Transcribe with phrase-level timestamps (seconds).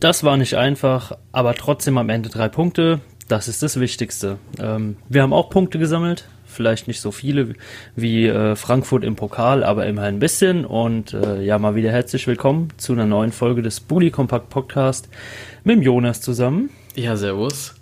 [0.00, 3.00] Das war nicht einfach, aber trotzdem am Ende drei Punkte.
[3.28, 4.38] Das ist das Wichtigste.
[4.58, 6.26] Ähm, wir haben auch Punkte gesammelt.
[6.44, 7.54] Vielleicht nicht so viele
[7.96, 10.66] wie äh, Frankfurt im Pokal, aber immerhin ein bisschen.
[10.66, 15.08] Und äh, ja, mal wieder herzlich willkommen zu einer neuen Folge des Bully Compact Podcast
[15.64, 16.70] mit dem Jonas zusammen.
[16.94, 17.74] Ja, servus.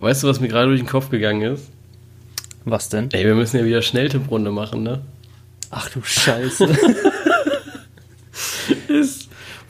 [0.00, 1.70] Weißt du, was mir gerade durch den Kopf gegangen ist?
[2.66, 3.08] Was denn?
[3.12, 5.00] Ey, wir müssen ja wieder Schnelltipprunde machen, ne?
[5.70, 6.68] Ach du Scheiße.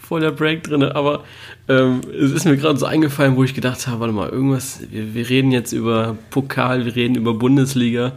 [0.07, 1.25] ist voll der Break drin, aber
[1.69, 5.15] ähm, es ist mir gerade so eingefallen, wo ich gedacht habe, warte mal, irgendwas, wir,
[5.15, 8.13] wir reden jetzt über Pokal, wir reden über Bundesliga,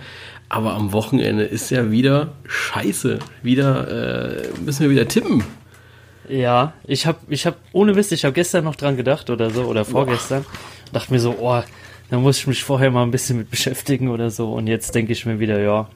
[0.49, 3.19] aber am Wochenende ist ja wieder Scheiße.
[3.41, 5.43] Wieder äh, müssen wir wieder tippen.
[6.27, 9.63] Ja, ich habe, ich hab, ohne Witz, ich habe gestern noch dran gedacht oder so,
[9.63, 10.43] oder vorgestern.
[10.43, 10.93] Boah.
[10.93, 11.61] Dachte mir so, oh,
[12.11, 14.53] da muss ich mich vorher mal ein bisschen mit beschäftigen oder so.
[14.53, 15.87] Und jetzt denke ich mir wieder, ja,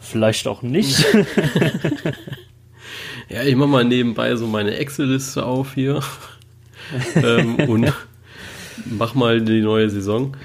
[0.00, 1.04] vielleicht auch nicht.
[3.28, 6.00] ja, ich mache mal nebenbei so meine Excel-Liste auf hier
[7.16, 7.92] ähm, und
[8.84, 10.36] mach mal die neue Saison.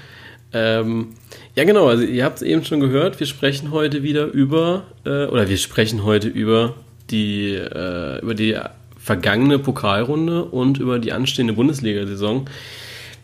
[0.52, 1.08] Ähm,
[1.54, 5.26] ja, genau, also ihr habt es eben schon gehört, wir sprechen heute wieder über, äh,
[5.26, 6.74] oder wir sprechen heute über
[7.10, 8.56] die, äh, über die
[8.98, 12.48] vergangene Pokalrunde und über die anstehende Bundesliga-Saison.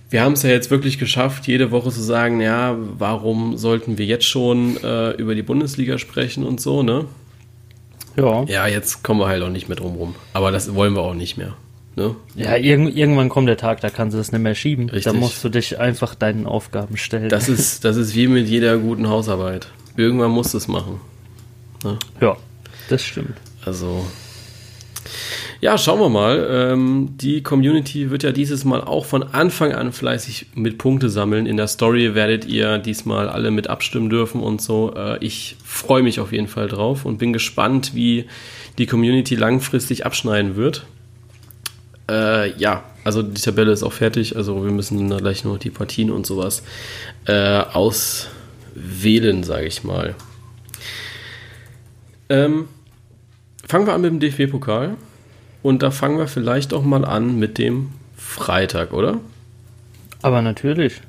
[0.09, 4.07] Wir haben es ja jetzt wirklich geschafft, jede Woche zu sagen, ja, warum sollten wir
[4.07, 7.07] jetzt schon äh, über die Bundesliga sprechen und so, ne?
[8.17, 8.45] Ja.
[8.45, 10.15] Ja, jetzt kommen wir halt auch nicht mehr drum rum.
[10.33, 11.55] Aber das wollen wir auch nicht mehr.
[11.97, 12.15] Ne?
[12.35, 14.91] Ja, irg irgendwann kommt der Tag, da kannst du das nicht mehr schieben.
[14.91, 15.05] Richtig.
[15.05, 17.31] Da musst du dich einfach deinen Aufgaben stellen.
[17.31, 19.69] Das ist, das ist wie mit jeder guten Hausarbeit.
[19.97, 21.01] Irgendwann musst du es machen.
[21.83, 21.99] Ne?
[22.21, 22.37] Ja,
[22.91, 23.37] das stimmt.
[23.65, 24.07] Also,
[25.61, 26.47] ja, schauen wir mal.
[26.51, 31.47] Ähm, die Community wird ja dieses Mal auch von Anfang an fleißig mit Punkte sammeln.
[31.47, 34.95] In der Story werdet ihr diesmal alle mit abstimmen dürfen und so.
[34.95, 38.27] Äh, ich freue mich auf jeden Fall drauf und bin gespannt, wie
[38.79, 40.87] die Community langfristig abschneiden wird.
[42.09, 44.37] Äh, ja, also die Tabelle ist auch fertig.
[44.37, 46.63] Also wir müssen dann gleich noch die Partien und sowas
[47.27, 50.15] äh, auswählen, sage ich mal.
[52.29, 52.69] Ähm,
[53.69, 54.97] fangen wir an mit dem DFB-Pokal.
[55.63, 59.19] Und da fangen wir vielleicht auch mal an mit dem Freitag, oder?
[60.23, 61.01] Aber natürlich.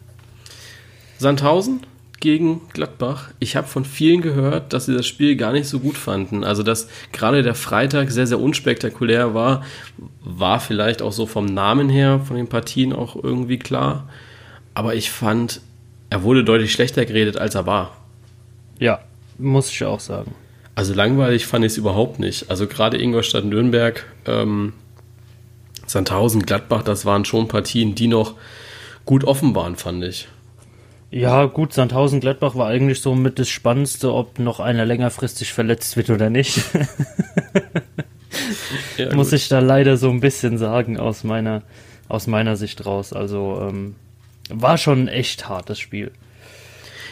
[1.20, 1.82] Sandhausen
[2.20, 3.30] gegen Gladbach.
[3.40, 6.44] Ich habe von vielen gehört, dass sie das Spiel gar nicht so gut fanden.
[6.44, 9.64] Also, dass gerade der Freitag sehr, sehr unspektakulär war,
[10.22, 14.10] war vielleicht auch so vom Namen her, von den Partien auch irgendwie klar.
[14.74, 15.62] Aber ich fand,
[16.10, 17.96] er wurde deutlich schlechter geredet, als er war.
[18.80, 19.00] Ja,
[19.38, 20.34] muss ich auch sagen.
[20.78, 22.52] Also langweilig fand ich es überhaupt nicht.
[22.52, 24.74] Also gerade Ingolstadt, Nürnberg, ähm,
[25.88, 28.36] Sandhausen, Gladbach, das waren schon Partien, die noch
[29.04, 30.28] gut offen waren, fand ich.
[31.10, 35.98] Ja, gut, Sandhausen Gladbach war eigentlich so mit das Spannendste, ob noch einer längerfristig verletzt
[35.98, 36.62] wird oder nicht.
[38.98, 41.64] ja, Muss ich da leider so ein bisschen sagen aus meiner,
[42.08, 43.14] aus meiner Sicht raus.
[43.14, 43.96] Also ähm,
[44.52, 46.12] war schon echt hart, das Spiel.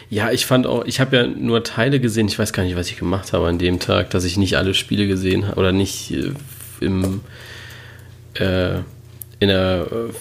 [0.08, 2.88] Ja, ich fand auch, ich habe ja nur Teile gesehen, ich weiß gar nicht, was
[2.88, 6.12] ich gemacht habe an dem Tag, dass ich nicht alle Spiele gesehen habe oder nicht
[6.12, 6.32] äh,
[6.80, 7.22] im,
[8.34, 8.76] äh,
[9.40, 10.12] in der äh,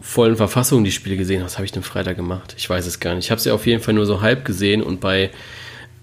[0.00, 1.44] vollen Verfassung die Spiele gesehen.
[1.44, 2.54] Was habe ich denn Freitag gemacht?
[2.58, 3.26] Ich weiß es gar nicht.
[3.26, 5.30] Ich habe sie auf jeden Fall nur so halb gesehen und bei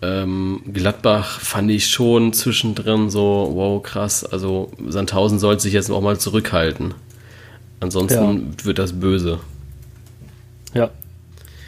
[0.02, 4.24] ähm, Gladbach fand ich schon zwischendrin so, wow, krass.
[4.24, 6.94] Also Sandhausen sollte sich jetzt auch mal zurückhalten.
[7.80, 8.66] Ansonsten ja.
[8.66, 9.40] wird das böse.
[10.74, 10.92] Ja.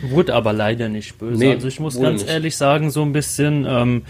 [0.02, 1.40] Wurde aber leider nicht böse.
[1.40, 2.32] Nee, also ich muss ganz nicht.
[2.32, 4.04] ehrlich sagen, so ein bisschen ähm,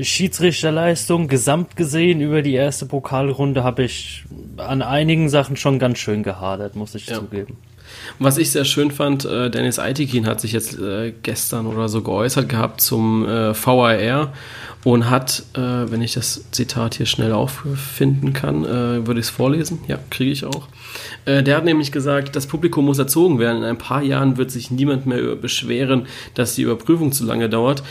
[0.00, 4.24] Schiedsrichterleistung gesamt gesehen über die erste Pokalrunde habe ich
[4.56, 7.16] an einigen Sachen schon ganz schön gehadert, muss ich ja.
[7.16, 7.58] zugeben.
[8.18, 12.02] Was ich sehr schön fand, äh, Dennis Aitikin hat sich jetzt äh, gestern oder so
[12.02, 14.32] geäußert gehabt zum äh, VAR
[14.84, 19.30] und hat, äh, wenn ich das Zitat hier schnell auffinden kann, äh, würde ich es
[19.30, 19.80] vorlesen?
[19.86, 20.68] Ja, kriege ich auch.
[21.24, 23.58] Äh, der hat nämlich gesagt, das Publikum muss erzogen werden.
[23.58, 27.82] In ein paar Jahren wird sich niemand mehr beschweren, dass die Überprüfung zu lange dauert.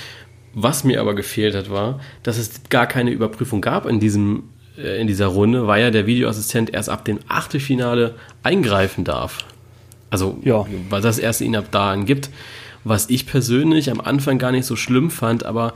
[0.54, 4.44] Was mir aber gefehlt hat, war, dass es gar keine Überprüfung gab in, diesem,
[4.76, 9.46] in dieser Runde, weil ja der Videoassistent erst ab dem Achtelfinale eingreifen darf.
[10.12, 10.66] Also, ja.
[10.90, 12.30] weil das erst ihn ab da angibt.
[12.84, 15.74] Was ich persönlich am Anfang gar nicht so schlimm fand, aber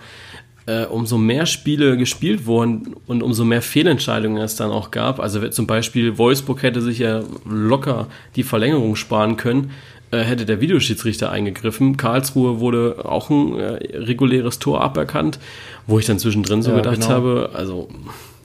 [0.65, 5.47] äh, umso mehr Spiele gespielt wurden und umso mehr Fehlentscheidungen es dann auch gab, also
[5.49, 9.71] zum Beispiel Wolfsburg hätte sich ja locker die Verlängerung sparen können,
[10.11, 11.97] äh, hätte der Videoschiedsrichter eingegriffen.
[11.97, 15.39] Karlsruhe wurde auch ein äh, reguläres Tor aberkannt,
[15.87, 17.09] wo ich dann zwischendrin so ja, gedacht genau.
[17.09, 17.87] habe, also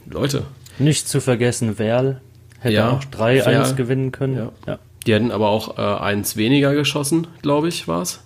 [0.08, 0.42] Leute.
[0.78, 2.20] Nicht zu vergessen, Werl
[2.58, 4.36] hätte ja, auch 3-1 gewinnen können.
[4.36, 4.52] Ja.
[4.66, 4.78] ja.
[5.06, 8.22] Die hätten aber auch äh, eins weniger geschossen, glaube ich, war es.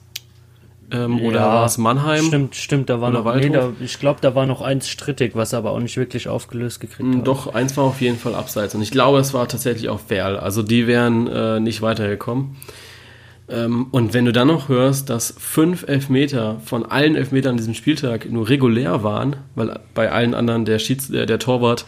[0.91, 2.25] Ähm, oder war es Mannheim?
[2.25, 5.55] Stimmt, stimmt, da war noch, nee, da, ich glaube, da war noch eins strittig, was
[5.55, 7.27] aber auch nicht wirklich aufgelöst gekriegt hat.
[7.27, 8.75] Doch, eins war auf jeden Fall abseits.
[8.75, 10.37] Und ich glaube, es war tatsächlich auch Werl.
[10.37, 12.57] Also die wären äh, nicht weitergekommen.
[13.49, 17.75] Ähm, und wenn du dann noch hörst, dass fünf Elfmeter von allen Elfmetern an diesem
[17.75, 21.85] Spieltag nur regulär waren, weil bei allen anderen der, Schieds der, der Torwart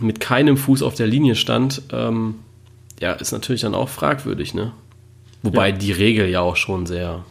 [0.00, 2.36] mit keinem Fuß auf der Linie stand, ähm,
[3.02, 4.70] ja, ist natürlich dann auch fragwürdig, ne?
[5.42, 5.76] Wobei ja.
[5.76, 7.24] die Regel ja auch schon sehr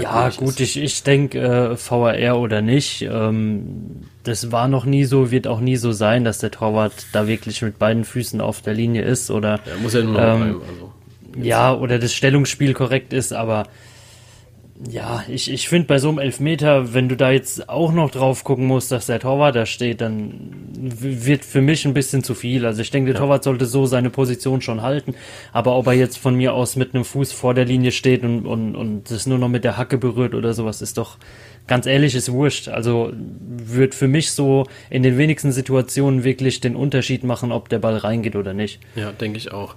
[0.00, 0.60] ja, gut, ist.
[0.60, 5.60] ich, ich denke, äh, VAR oder nicht, ähm, das war noch nie so, wird auch
[5.60, 9.30] nie so sein, dass der Torwart da wirklich mit beiden Füßen auf der Linie ist
[9.30, 9.60] oder.
[9.66, 10.92] Ja, muss ja nur noch ähm, bleiben, also.
[11.42, 13.66] Ja, oder das Stellungsspiel korrekt ist, aber
[14.88, 18.44] ja, ich, ich finde bei so einem Elfmeter, wenn du da jetzt auch noch drauf
[18.44, 22.64] gucken musst, dass der Torwart da steht, dann wird für mich ein bisschen zu viel.
[22.64, 23.20] Also ich denke, der ja.
[23.20, 25.14] Torwart sollte so seine Position schon halten,
[25.52, 28.46] aber ob er jetzt von mir aus mit einem Fuß vor der Linie steht und,
[28.46, 31.18] und, und das nur noch mit der Hacke berührt oder sowas, ist doch
[31.70, 32.68] ganz ehrlich, ist wurscht.
[32.68, 37.78] Also wird für mich so in den wenigsten Situationen wirklich den Unterschied machen, ob der
[37.78, 38.80] Ball reingeht oder nicht.
[38.96, 39.76] Ja, denke ich auch.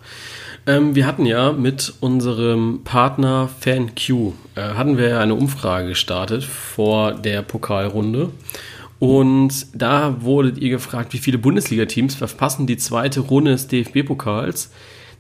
[0.66, 4.10] Ähm, wir hatten ja mit unserem Partner FanQ,
[4.56, 8.32] äh, hatten wir ja eine Umfrage gestartet vor der Pokalrunde.
[8.98, 14.72] Und da wurdet ihr gefragt, wie viele Bundesliga-Teams verpassen die zweite Runde des DFB-Pokals.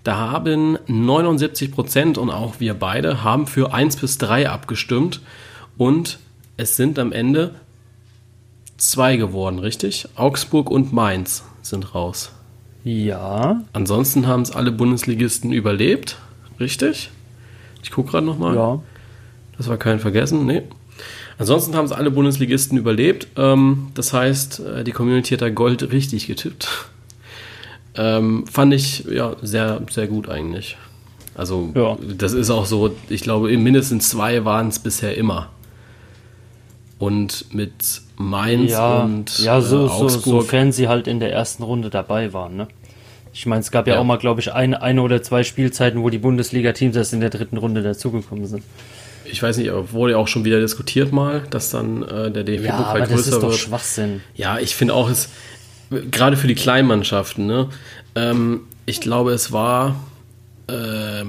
[0.04, 5.22] Da haben 79 Prozent und auch wir beide haben für 1 bis 3 abgestimmt.
[5.78, 6.19] Und
[6.58, 7.56] es sind am Ende
[8.78, 10.08] zwei geworden, richtig?
[10.16, 12.32] Augsburg und Mainz sind raus.
[12.84, 13.62] Ja.
[13.72, 16.18] Ansonsten haben es alle Bundesligisten überlebt,
[16.60, 17.10] richtig?
[17.82, 18.56] Ich gucke gerade nochmal.
[18.56, 18.82] Ja.
[19.58, 20.64] Das war kein Vergessen, nee.
[21.38, 23.28] Ansonsten haben es alle Bundesligisten überlebt.
[23.38, 26.68] Ähm, das heißt, äh, die Community hat da Gold richtig getippt.
[27.96, 30.78] Ähm, fand ich ja sehr, sehr gut eigentlich.
[31.36, 31.98] Also, ja.
[32.18, 35.50] das ist auch so, ich glaube, mindestens zwei waren es bisher immer.
[37.04, 40.24] Und mit Mainz ja, und ja, so, äh, Augsburg.
[40.24, 42.68] So, sofern sie halt in der ersten Runde dabei waren, ne?
[43.34, 46.04] Ich meine, es gab ja, ja, auch mal, glaube ich, eine, eine oder zwei Spielzeiten,
[46.04, 48.64] wo die Bundesliga-Teams erst in der dritten Runde dazugekommen sind.
[49.26, 52.44] Ich weiß nicht, aber wurde ja auch schon wieder diskutiert mal, dass dann äh, der
[52.44, 53.56] DFB-Pokal ja, aber größer das ist doch wird.
[53.56, 54.22] Schwachsinn.
[54.36, 55.30] Ja, ich finde auch, es
[56.12, 57.70] gerade für die Kleinmannschaften, ne?
[58.16, 59.96] Ähm, ich glaube, es war
[60.68, 61.24] äh,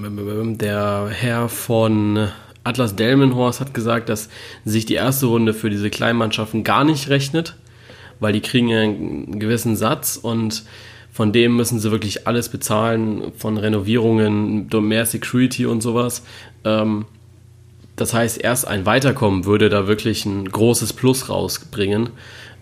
[0.57, 2.29] der Herr von
[2.65, 4.31] Atlas Delmenhorst hat gesagt, dass
[4.65, 7.57] sich die erste Runde für diese Kleinmannschaften gar nicht rechnet,
[8.21, 10.65] weil die kriegen ja einen gewissen Satz und
[11.13, 16.25] von dem müssen sie wirklich alles bezahlen, von Renovierungen, mehr Security und sowas.
[16.65, 17.05] Ähm,
[17.95, 22.11] das heißt, erst ein Weiterkommen würde da wirklich ein großes Plus rausbringen,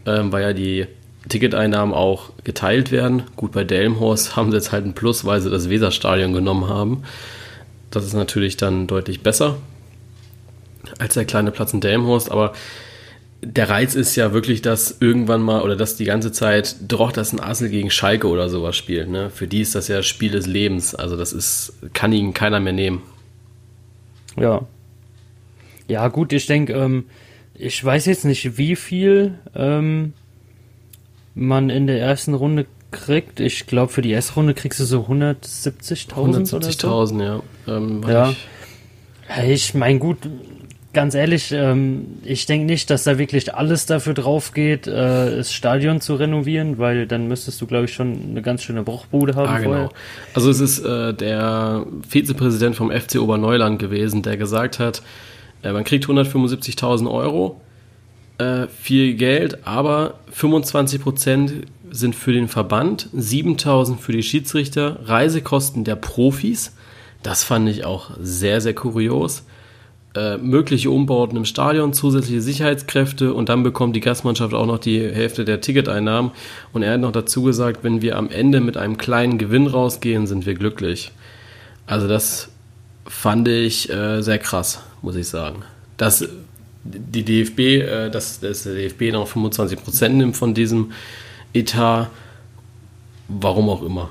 [0.04, 0.86] ähm, weil ja die
[1.28, 3.22] Ticketeinnahmen auch geteilt werden.
[3.36, 7.04] Gut, bei Delmhorst haben sie jetzt halt ein Plus, weil sie das Weserstadion genommen haben.
[7.90, 9.56] Das ist natürlich dann deutlich besser
[10.98, 12.52] als der kleine Platz in Delmhorst, aber
[13.44, 17.32] der Reiz ist ja wirklich, dass irgendwann mal oder dass die ganze Zeit doch das
[17.32, 19.08] ein Assel gegen Schalke oder sowas spielt.
[19.08, 19.30] Ne?
[19.30, 20.94] Für die ist das ja das Spiel des Lebens.
[20.94, 23.02] Also das ist, kann ihnen keiner mehr nehmen.
[24.36, 24.62] Ja.
[25.88, 27.04] Ja, gut, ich denke, ähm,
[27.54, 30.12] ich weiß jetzt nicht, wie viel ähm,
[31.34, 33.40] man in der ersten Runde kriegt.
[33.40, 37.20] Ich glaube, für die erste Runde kriegst du so 170.000 170.000, so.
[37.20, 37.42] ja.
[37.66, 38.34] Ähm, ja.
[39.44, 40.18] Ich, ich meine, gut,
[40.92, 45.52] ganz ehrlich, ähm, ich denke nicht, dass da wirklich alles dafür drauf geht, äh, das
[45.52, 49.48] Stadion zu renovieren, weil dann müsstest du, glaube ich, schon eine ganz schöne Bruchbude haben.
[49.48, 49.88] Ah, genau.
[50.34, 55.02] Also es ist äh, der Vizepräsident vom FC Oberneuland gewesen, der gesagt hat,
[55.62, 57.60] äh, man kriegt 175.000 Euro,
[58.38, 61.52] äh, viel Geld, aber 25 Prozent
[61.90, 66.74] sind für den Verband, 7.000 für die Schiedsrichter, Reisekosten der Profis.
[67.22, 69.44] Das fand ich auch sehr, sehr kurios
[70.14, 75.00] äh, mögliche Umbauten im Stadion, zusätzliche Sicherheitskräfte und dann bekommt die Gastmannschaft auch noch die
[75.00, 76.32] Hälfte der Ticketeinnahmen.
[76.72, 80.26] Und er hat noch dazu gesagt, wenn wir am Ende mit einem kleinen Gewinn rausgehen,
[80.26, 81.12] sind wir glücklich.
[81.86, 82.50] Also das
[83.06, 85.62] fand ich äh, sehr krass, muss ich sagen.
[85.96, 86.28] Dass
[86.84, 90.92] die DFB, äh, dass, dass der DFB noch 25% nimmt von diesem
[91.54, 92.10] Etat,
[93.28, 94.10] warum auch immer.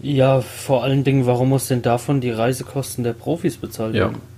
[0.00, 4.16] Ja, vor allen Dingen, warum muss denn davon die Reisekosten der Profis bezahlt werden?
[4.16, 4.33] Ja.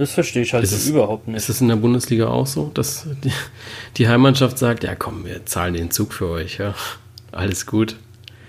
[0.00, 1.36] Das verstehe ich halt ist es, überhaupt nicht.
[1.36, 3.32] Ist es in der Bundesliga auch so, dass die,
[3.98, 6.74] die Heimmannschaft sagt, ja komm, wir zahlen den Zug für euch, ja.
[7.32, 7.96] Alles gut.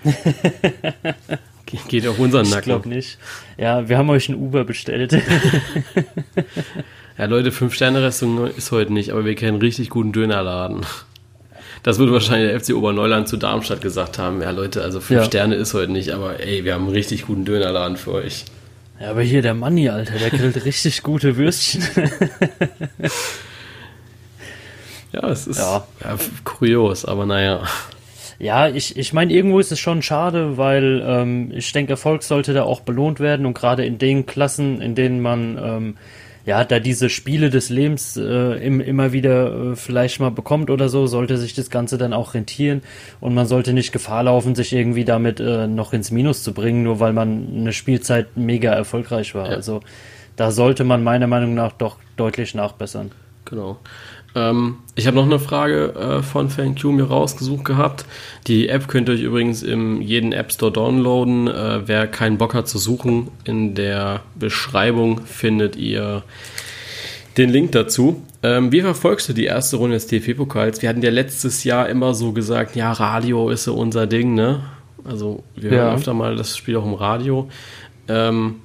[1.89, 2.59] Geht auf unseren Nacken.
[2.59, 3.17] Ich glaube nicht.
[3.57, 5.11] Ja, wir haben euch ein Uber bestellt.
[7.17, 10.85] ja, Leute, Fünf-Sterne-Restaurant ist heute nicht, aber wir kennen einen richtig guten Dönerladen.
[11.83, 14.41] Das würde wahrscheinlich der FC Oberneuland zu Darmstadt gesagt haben.
[14.41, 15.25] Ja, Leute, also fünf ja.
[15.25, 18.45] Sterne ist heute nicht, aber ey, wir haben einen richtig guten Dönerladen für euch.
[19.01, 21.83] Ja, aber hier der Manni, Alter, der grillt richtig gute Würstchen.
[25.11, 25.87] ja, es ist ja.
[26.03, 27.63] Ja, kurios, aber naja.
[28.37, 32.53] Ja, ich, ich meine, irgendwo ist es schon schade, weil ähm, ich denke, Erfolg sollte
[32.53, 35.97] da auch belohnt werden und gerade in den Klassen, in denen man ähm,
[36.45, 40.89] ja, da diese Spiele des Lebens äh, im, immer wieder äh, vielleicht mal bekommt oder
[40.89, 42.81] so, sollte sich das Ganze dann auch rentieren
[43.19, 46.83] und man sollte nicht Gefahr laufen, sich irgendwie damit äh, noch ins Minus zu bringen,
[46.83, 49.49] nur weil man eine Spielzeit mega erfolgreich war.
[49.49, 49.55] Ja.
[49.55, 49.81] Also
[50.35, 53.11] da sollte man meiner Meinung nach doch deutlich nachbessern.
[53.45, 53.79] Genau.
[54.35, 58.05] Ähm, ich habe noch eine Frage äh, von FanQ mir rausgesucht gehabt.
[58.47, 61.47] Die App könnt ihr euch übrigens in jeden App Store downloaden.
[61.47, 66.23] Äh, wer keinen Bock hat zu suchen, in der Beschreibung findet ihr
[67.37, 68.23] den Link dazu.
[68.43, 70.81] Ähm, wie verfolgst du die erste Runde des DFB-Pokals?
[70.81, 74.61] Wir hatten ja letztes Jahr immer so gesagt, ja, Radio ist so unser Ding, ne?
[75.03, 75.77] Also wir ja.
[75.77, 77.49] hören öfter mal das Spiel auch im Radio.
[78.07, 78.55] Ähm,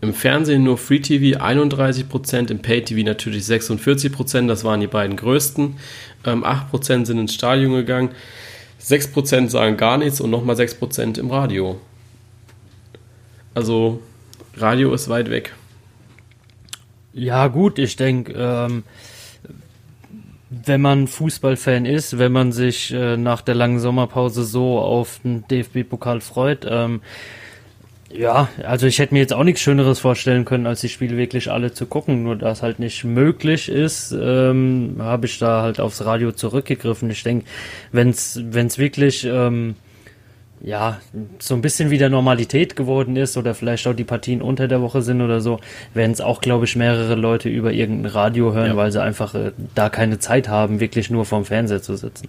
[0.00, 5.16] im Fernsehen nur Free TV 31%, im Pay TV natürlich 46%, das waren die beiden
[5.16, 5.76] größten.
[6.24, 8.10] Ähm, 8% sind ins Stadion gegangen,
[8.82, 11.80] 6% sagen gar nichts und nochmal 6% im Radio.
[13.54, 14.00] Also
[14.56, 15.54] Radio ist weit weg.
[17.12, 18.84] Ja gut, ich denke, ähm,
[20.50, 25.46] wenn man Fußballfan ist, wenn man sich äh, nach der langen Sommerpause so auf den
[25.48, 27.00] DFB-Pokal freut, ähm,
[28.12, 31.50] ja, also ich hätte mir jetzt auch nichts Schöneres vorstellen können, als die Spiele wirklich
[31.50, 32.22] alle zu gucken.
[32.22, 37.10] Nur da es halt nicht möglich ist, ähm, habe ich da halt aufs Radio zurückgegriffen.
[37.10, 37.46] Ich denke,
[37.90, 39.74] wenn es wirklich ähm,
[40.60, 41.00] ja
[41.38, 45.02] so ein bisschen wieder Normalität geworden ist oder vielleicht auch die Partien unter der Woche
[45.02, 45.58] sind oder so,
[45.92, 48.76] werden es auch, glaube ich, mehrere Leute über irgendein Radio hören, ja.
[48.76, 52.28] weil sie einfach äh, da keine Zeit haben, wirklich nur vorm Fernseher zu sitzen.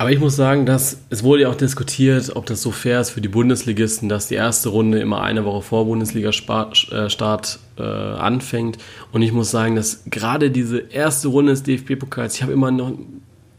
[0.00, 3.10] Aber ich muss sagen, dass es wurde ja auch diskutiert, ob das so fair ist
[3.10, 8.78] für die Bundesligisten, dass die erste Runde immer eine Woche vor Bundesliga-Start äh, anfängt.
[9.12, 12.92] Und ich muss sagen, dass gerade diese erste Runde des DFB-Pokals, ich habe immer noch,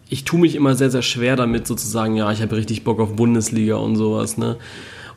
[0.09, 3.15] ich tue mich immer sehr, sehr schwer damit, sozusagen, ja, ich habe richtig Bock auf
[3.15, 4.57] Bundesliga und sowas, ne?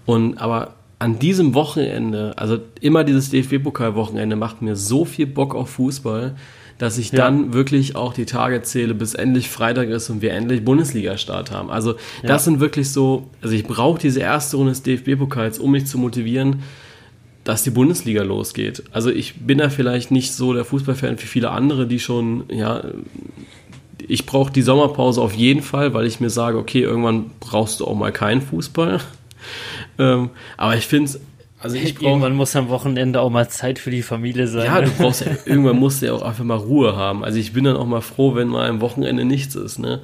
[0.05, 5.71] Und aber an diesem Wochenende, also immer dieses DFB-Pokal-Wochenende, macht mir so viel Bock auf
[5.71, 6.35] Fußball
[6.79, 7.19] dass ich ja.
[7.19, 11.71] dann wirklich auch die Tage zähle, bis endlich Freitag ist und wir endlich Bundesliga-Start haben.
[11.71, 11.97] Also ja.
[12.25, 15.99] das sind wirklich so, also ich brauche diese erste Runde des DFB-Pokals, um mich zu
[15.99, 16.63] motivieren,
[17.45, 18.83] dass die Bundesliga losgeht.
[18.91, 22.83] Also ich bin da vielleicht nicht so der Fußballfan wie viele andere, die schon, ja,
[24.07, 27.87] ich brauche die Sommerpause auf jeden Fall, weil ich mir sage, okay, irgendwann brauchst du
[27.87, 29.01] auch mal keinen Fußball.
[29.99, 31.21] ähm, aber ich finde es
[31.65, 34.67] also ich brauch, Irgendwann muss am Wochenende auch mal Zeit für die Familie sein.
[34.67, 37.25] Ja, du brauchst ja, irgendwann musst du ja auch einfach mal Ruhe haben.
[37.25, 39.79] Also ich bin dann auch mal froh, wenn mal am Wochenende nichts ist.
[39.79, 40.03] Ne?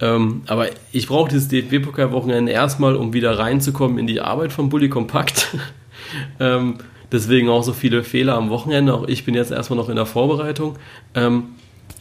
[0.00, 4.88] Ähm, aber ich brauche dieses DFB-Pokal-Wochenende erstmal, um wieder reinzukommen in die Arbeit von Bully
[4.88, 5.54] Kompakt.
[6.40, 6.78] ähm,
[7.12, 8.94] deswegen auch so viele Fehler am Wochenende.
[8.94, 10.78] Auch ich bin jetzt erstmal noch in der Vorbereitung.
[11.14, 11.44] Ähm,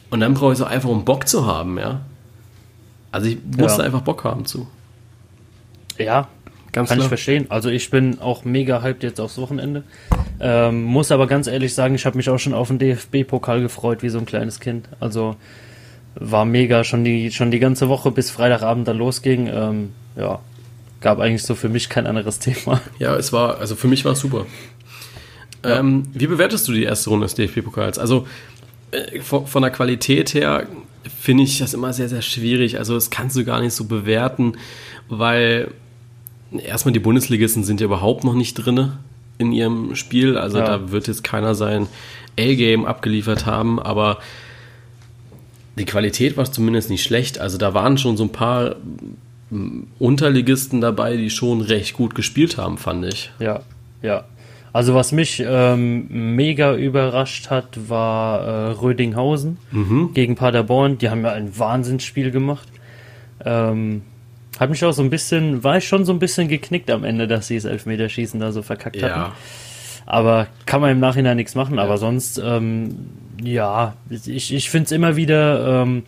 [0.09, 1.99] und dann brauche ich es auch einfach, um Bock zu haben, ja.
[3.11, 3.83] Also ich muss ja.
[3.83, 4.69] einfach Bock haben zu.
[5.97, 6.29] Ja,
[6.71, 7.05] Ganz Kann klar.
[7.05, 7.45] ich verstehen.
[7.49, 9.83] Also ich bin auch mega hyped jetzt aufs Wochenende.
[10.39, 14.03] Ähm, muss aber ganz ehrlich sagen, ich habe mich auch schon auf den DFB-Pokal gefreut,
[14.03, 14.87] wie so ein kleines Kind.
[14.99, 15.35] Also
[16.15, 19.47] war mega schon die, schon die ganze Woche bis Freitagabend da losging.
[19.47, 20.39] Ähm, ja,
[21.01, 22.81] gab eigentlich so für mich kein anderes Thema.
[22.99, 24.45] Ja, es war, also für mich war es super.
[25.65, 25.79] Ja.
[25.79, 27.99] Ähm, wie bewertest du die erste Runde des DFB-Pokals?
[27.99, 28.27] Also
[28.91, 30.67] äh, von, von der Qualität her
[31.19, 32.77] finde ich das immer sehr, sehr schwierig.
[32.77, 34.53] Also das kannst du gar nicht so bewerten,
[35.09, 35.71] weil
[36.59, 38.93] erstmal die Bundesligisten sind ja überhaupt noch nicht drin
[39.37, 40.37] in ihrem Spiel.
[40.37, 40.65] Also ja.
[40.65, 41.87] da wird jetzt keiner sein
[42.39, 44.19] A-Game abgeliefert haben, aber
[45.77, 47.39] die Qualität war zumindest nicht schlecht.
[47.39, 48.75] Also da waren schon so ein paar
[49.99, 53.31] Unterligisten dabei, die schon recht gut gespielt haben, fand ich.
[53.39, 53.61] Ja,
[54.01, 54.25] ja.
[54.73, 60.11] Also was mich ähm, mega überrascht hat, war äh, Rödinghausen mhm.
[60.13, 60.97] gegen Paderborn.
[60.97, 62.69] Die haben ja ein Wahnsinnsspiel gemacht.
[63.43, 64.03] Ähm,
[64.59, 67.27] hat mich auch so ein bisschen, war ich schon so ein bisschen geknickt am Ende,
[67.27, 69.09] dass sie das Elfmeterschießen da so verkackt ja.
[69.09, 69.31] hatten.
[70.05, 71.77] Aber kann man im Nachhinein nichts machen.
[71.77, 71.83] Ja.
[71.83, 73.09] Aber sonst, ähm,
[73.41, 76.03] ja, ich, ich finde es immer wieder ähm,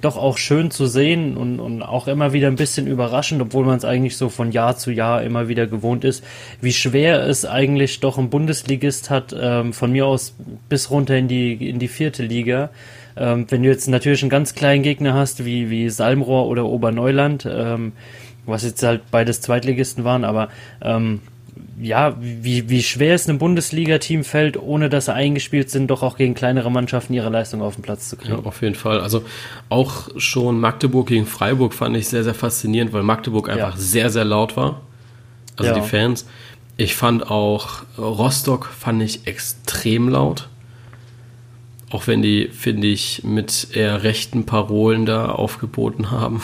[0.00, 3.76] doch auch schön zu sehen und, und auch immer wieder ein bisschen überraschend, obwohl man
[3.78, 6.24] es eigentlich so von Jahr zu Jahr immer wieder gewohnt ist,
[6.60, 10.34] wie schwer es eigentlich doch ein Bundesligist hat, ähm, von mir aus
[10.68, 12.70] bis runter in die, in die vierte Liga
[13.18, 17.46] ähm, wenn du jetzt natürlich einen ganz kleinen Gegner hast, wie, wie Salmrohr oder Oberneuland,
[17.50, 17.92] ähm,
[18.46, 20.48] was jetzt halt beides Zweitligisten waren, aber
[20.80, 21.20] ähm,
[21.80, 26.16] ja, wie, wie schwer es einem Bundesliga-Team fällt, ohne dass sie eingespielt sind, doch auch
[26.16, 28.34] gegen kleinere Mannschaften ihre Leistung auf den Platz zu kriegen.
[28.34, 29.00] Ja, auf jeden Fall.
[29.00, 29.24] Also
[29.68, 33.80] auch schon Magdeburg gegen Freiburg fand ich sehr, sehr faszinierend, weil Magdeburg einfach ja.
[33.80, 34.80] sehr, sehr laut war.
[35.56, 35.78] Also ja.
[35.78, 36.26] die Fans.
[36.76, 40.48] Ich fand auch Rostock fand ich extrem laut.
[41.90, 46.42] Auch wenn die, finde ich, mit eher rechten Parolen da aufgeboten haben.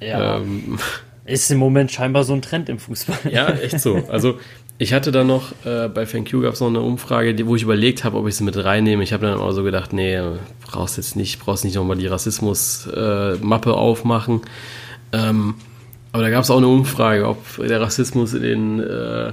[0.00, 0.36] Ja.
[0.36, 0.78] Ähm,
[1.26, 3.18] ist im Moment scheinbar so ein Trend im Fußball.
[3.30, 4.04] Ja, echt so.
[4.08, 4.38] Also
[4.76, 7.62] ich hatte da noch, äh, bei FanQ gab es noch eine Umfrage, die, wo ich
[7.62, 9.02] überlegt habe, ob ich sie mit reinnehme.
[9.02, 10.20] Ich habe dann auch so gedacht, nee,
[10.66, 14.42] brauchst jetzt nicht, brauchst nicht nochmal die Rassismus-Mappe äh, aufmachen.
[15.12, 15.54] Ähm,
[16.12, 19.32] aber da gab es auch eine Umfrage, ob der Rassismus in den, äh,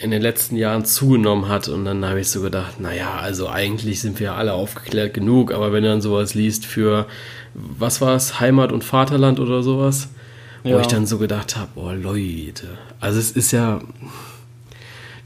[0.00, 1.68] in den letzten Jahren zugenommen hat.
[1.68, 5.72] Und dann habe ich so gedacht, naja, also eigentlich sind wir alle aufgeklärt genug, aber
[5.72, 7.06] wenn du dann sowas liest für,
[7.54, 10.08] was war es, Heimat und Vaterland oder sowas,
[10.64, 10.74] ja.
[10.74, 13.80] wo ich dann so gedacht habe, oh Leute, also es ist ja,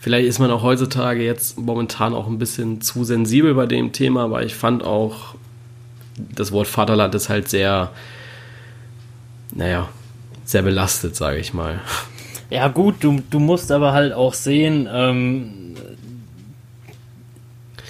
[0.00, 4.24] vielleicht ist man auch heutzutage jetzt momentan auch ein bisschen zu sensibel bei dem Thema,
[4.24, 5.36] aber ich fand auch,
[6.16, 7.92] das Wort Vaterland ist halt sehr,
[9.52, 9.88] naja,
[10.44, 11.80] sehr belastet, sage ich mal.
[12.50, 15.76] Ja gut, du, du musst aber halt auch sehen, ähm,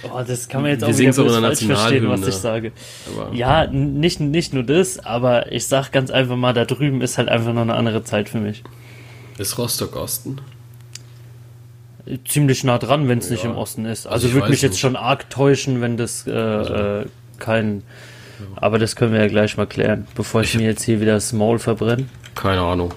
[0.04, 2.72] oh, das kann man jetzt auch wieder falsch verstehen, was ich sage.
[3.12, 7.18] Aber ja, nicht, nicht nur das, aber ich sag ganz einfach mal, da drüben ist
[7.18, 8.62] halt einfach noch eine andere Zeit für mich.
[9.38, 10.40] Ist Rostock Osten?
[12.28, 13.32] Ziemlich nah dran, wenn es ja.
[13.32, 14.06] nicht im Osten ist.
[14.06, 16.74] Also, also würde mich jetzt schon arg täuschen, wenn das äh, also.
[16.74, 17.06] äh,
[17.38, 17.82] kein
[18.56, 21.14] aber das können wir ja gleich mal klären, bevor ich, ich mir jetzt hier wieder
[21.14, 22.06] das Maul verbrenne.
[22.34, 22.92] Keine Ahnung.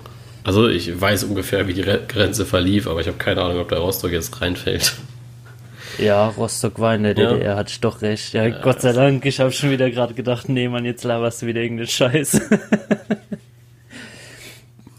[0.47, 3.79] Also ich weiß ungefähr, wie die Grenze verlief, aber ich habe keine Ahnung, ob der
[3.79, 4.95] Rostock jetzt reinfällt.
[5.97, 7.33] Ja, Rostock war in der ja.
[7.33, 8.31] DDR, hatte ich doch recht.
[8.31, 11.41] Ja, ja Gott sei Dank, ich habe schon wieder gerade gedacht, nee, Mann, jetzt laberst
[11.41, 12.41] du wieder irgendeine Scheiße.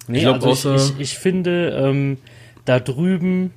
[0.09, 2.19] nee, ich, glaub, also ich, ich, ich, finde, ähm,
[2.67, 3.55] da drüben,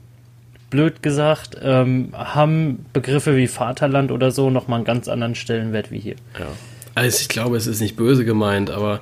[0.70, 6.00] blöd gesagt, ähm, haben Begriffe wie Vaterland oder so nochmal einen ganz anderen Stellenwert wie
[6.00, 6.16] hier.
[6.40, 6.48] Ja.
[6.96, 9.02] Also ich glaube, es ist nicht böse gemeint, aber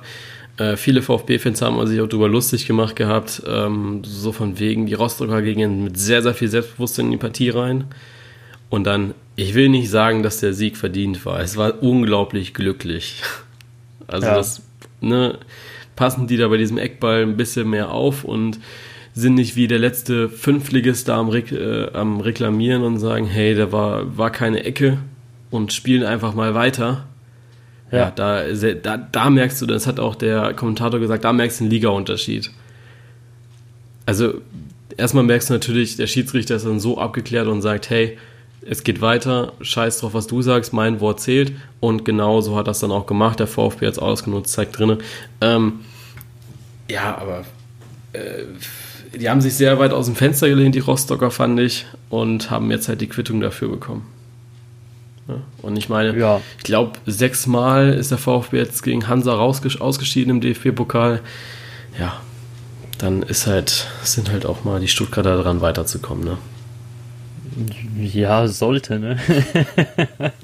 [0.60, 4.92] äh, viele VfB-Fans haben sich auch darüber lustig gemacht gehabt, ähm, so von wegen, die
[4.92, 7.84] Rostocker gingen mit sehr, sehr viel Selbstbewusstsein in die Partie rein.
[8.68, 11.40] Und dann, ich will nicht sagen, dass der Sieg verdient war.
[11.40, 13.22] Es war unglaublich glücklich.
[14.06, 14.34] Also ja.
[14.34, 14.62] das,
[15.00, 15.38] ne,
[15.94, 18.58] passen die da bei diesem Eckball ein bisschen mehr auf und
[19.14, 23.54] sind nicht wie der letzte Fünfligist da am, Re äh, am Reklamieren und sagen, hey,
[23.54, 24.98] da war, war keine Ecke
[25.52, 27.06] und spielen einfach mal weiter
[27.90, 31.60] ja, ja da, da, da merkst du, das hat auch der Kommentator gesagt, da merkst
[31.60, 32.50] du einen Liga-Unterschied.
[34.06, 34.40] Also,
[34.96, 38.18] erstmal merkst du natürlich, der Schiedsrichter ist dann so abgeklärt und sagt, hey,
[38.66, 41.52] es geht weiter, scheiß drauf, was du sagst, mein Wort zählt.
[41.80, 43.40] Und genau so hat das dann auch gemacht.
[43.40, 44.98] Der VfB hat es ausgenutzt, zeigt drinne.
[45.40, 45.80] Ähm,
[46.88, 47.44] ja, aber
[48.12, 48.44] äh,
[49.18, 52.70] die haben sich sehr weit aus dem Fenster gelehnt, die Rostocker, fand ich, und haben
[52.70, 54.06] jetzt halt die Quittung dafür bekommen.
[55.62, 56.40] Und ich meine, ja.
[56.58, 61.20] ich glaube, sechsmal ist der VfB jetzt gegen Hansa ausgeschieden im DFB-Pokal.
[61.98, 62.20] Ja,
[62.98, 66.38] dann ist halt, sind halt auch mal die Stuttgarter dran, weiterzukommen, ne?
[67.98, 69.18] Ja, sollte, ne?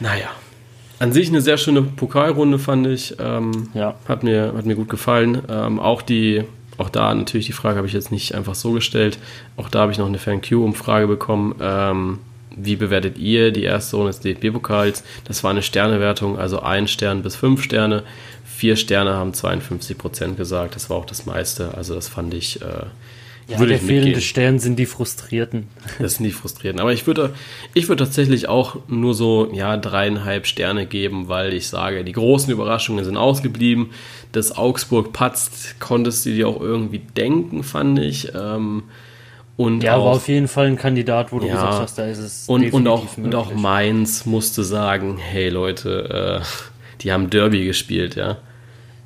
[0.00, 0.28] naja.
[1.00, 3.16] An sich eine sehr schöne Pokalrunde, fand ich.
[3.20, 3.94] Ähm, ja.
[4.08, 5.42] hat, mir, hat mir gut gefallen.
[5.48, 6.42] Ähm, auch die,
[6.76, 9.18] auch da natürlich die Frage habe ich jetzt nicht einfach so gestellt.
[9.56, 11.54] Auch da habe ich noch eine Fan-Q-Umfrage bekommen.
[11.60, 12.18] Ähm,
[12.60, 15.04] wie bewertet ihr die erste Runde des DFB-Pokals?
[15.24, 18.02] Das war eine Sternewertung, also ein Stern bis fünf Sterne.
[18.44, 20.74] Vier Sterne haben 52 Prozent gesagt.
[20.74, 21.74] Das war auch das meiste.
[21.74, 22.60] Also das fand ich.
[22.60, 22.86] Äh,
[23.48, 25.68] ja, würde der fehlende Stern sind die Frustrierten.
[25.98, 26.80] Das sind die Frustrierten.
[26.80, 27.34] Aber ich würde,
[27.72, 32.52] ich würde tatsächlich auch nur so, ja, dreieinhalb Sterne geben, weil ich sage, die großen
[32.52, 33.90] Überraschungen sind ausgeblieben.
[34.32, 38.34] Dass Augsburg patzt, konntest du dir auch irgendwie denken, fand ich.
[38.34, 38.82] Ähm,
[39.58, 42.06] und ja, auch, war auf jeden Fall ein Kandidat, wo du ja, gesagt hast, da
[42.06, 42.48] ist es.
[42.48, 48.14] Und, und, auch, und auch Mainz musste sagen: hey Leute, äh, die haben Derby gespielt,
[48.14, 48.38] ja.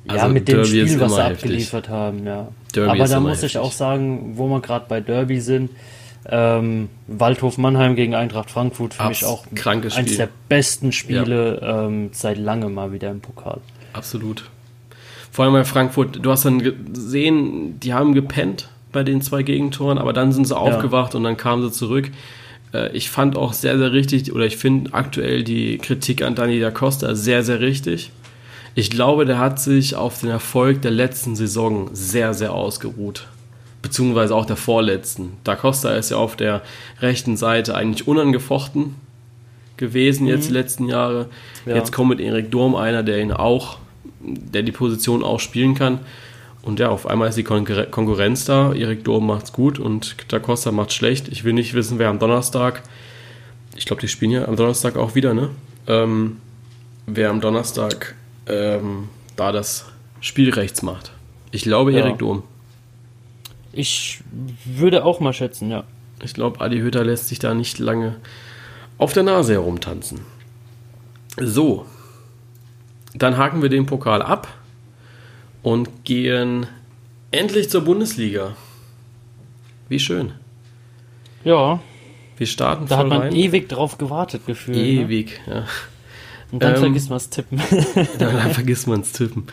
[0.07, 2.49] Also ja, mit dem Derby Spiel, was sie abgeliefert haben, ja.
[2.75, 3.53] Derby Aber da muss heftig.
[3.53, 5.71] ich auch sagen, wo wir gerade bei Derby sind,
[6.29, 9.47] ähm, Waldhof Mannheim gegen Eintracht Frankfurt für Abs mich auch
[9.95, 11.85] eines der besten Spiele ja.
[11.87, 13.59] ähm, seit langem mal wieder im Pokal.
[13.93, 14.51] Absolut.
[15.31, 19.97] Vor allem bei Frankfurt, du hast dann gesehen, die haben gepennt bei den zwei Gegentoren,
[19.97, 22.11] aber dann sind sie aufgewacht und dann kamen sie zurück.
[22.73, 26.59] Äh, ich fand auch sehr, sehr richtig, oder ich finde aktuell die Kritik an Dani
[26.59, 28.11] da Costa sehr, sehr richtig.
[28.75, 33.27] Ich glaube, der hat sich auf den Erfolg der letzten Saison sehr, sehr ausgeruht.
[33.81, 35.33] Beziehungsweise auch der vorletzten.
[35.43, 36.61] Da Costa ist ja auf der
[37.01, 38.95] rechten Seite eigentlich unangefochten
[39.77, 40.47] gewesen jetzt mhm.
[40.47, 41.27] die letzten Jahre.
[41.65, 41.75] Ja.
[41.75, 43.77] Jetzt kommt mit Erik Durm einer, der ihn auch,
[44.21, 45.99] der die Position auch spielen kann.
[46.63, 48.73] Und ja, auf einmal ist die Konkurrenz da.
[48.73, 51.27] Erik Durm macht's gut und Da Costa macht's schlecht.
[51.27, 52.83] Ich will nicht wissen, wer am Donnerstag,
[53.75, 55.49] ich glaube, die spielen ja am Donnerstag auch wieder, ne?
[55.87, 56.37] Ähm,
[57.05, 58.15] wer am Donnerstag
[58.47, 59.85] ähm, da das
[60.21, 61.11] Spiel rechts macht.
[61.51, 61.99] Ich glaube, ja.
[61.99, 62.43] Erik Durm.
[63.73, 64.21] Ich
[64.63, 65.83] würde auch mal schätzen, ja.
[66.23, 68.15] Ich glaube, Adi Hütter lässt sich da nicht lange
[68.97, 70.21] auf der Nase herumtanzen.
[71.37, 71.85] So,
[73.13, 74.47] dann haken wir den Pokal ab
[75.63, 76.67] und gehen
[77.31, 78.55] endlich zur Bundesliga.
[79.89, 80.33] Wie schön.
[81.43, 81.79] Ja.
[82.37, 83.35] Wir starten Da hat man rein.
[83.35, 84.77] ewig drauf gewartet, gefühlt.
[84.77, 84.83] Ne?
[84.83, 85.55] Ewig, ne?
[85.55, 85.65] ja.
[86.51, 87.59] Und dann ähm, vergisst man es tippen.
[87.59, 88.07] dann,
[88.39, 89.47] dann vergisst man es tippen.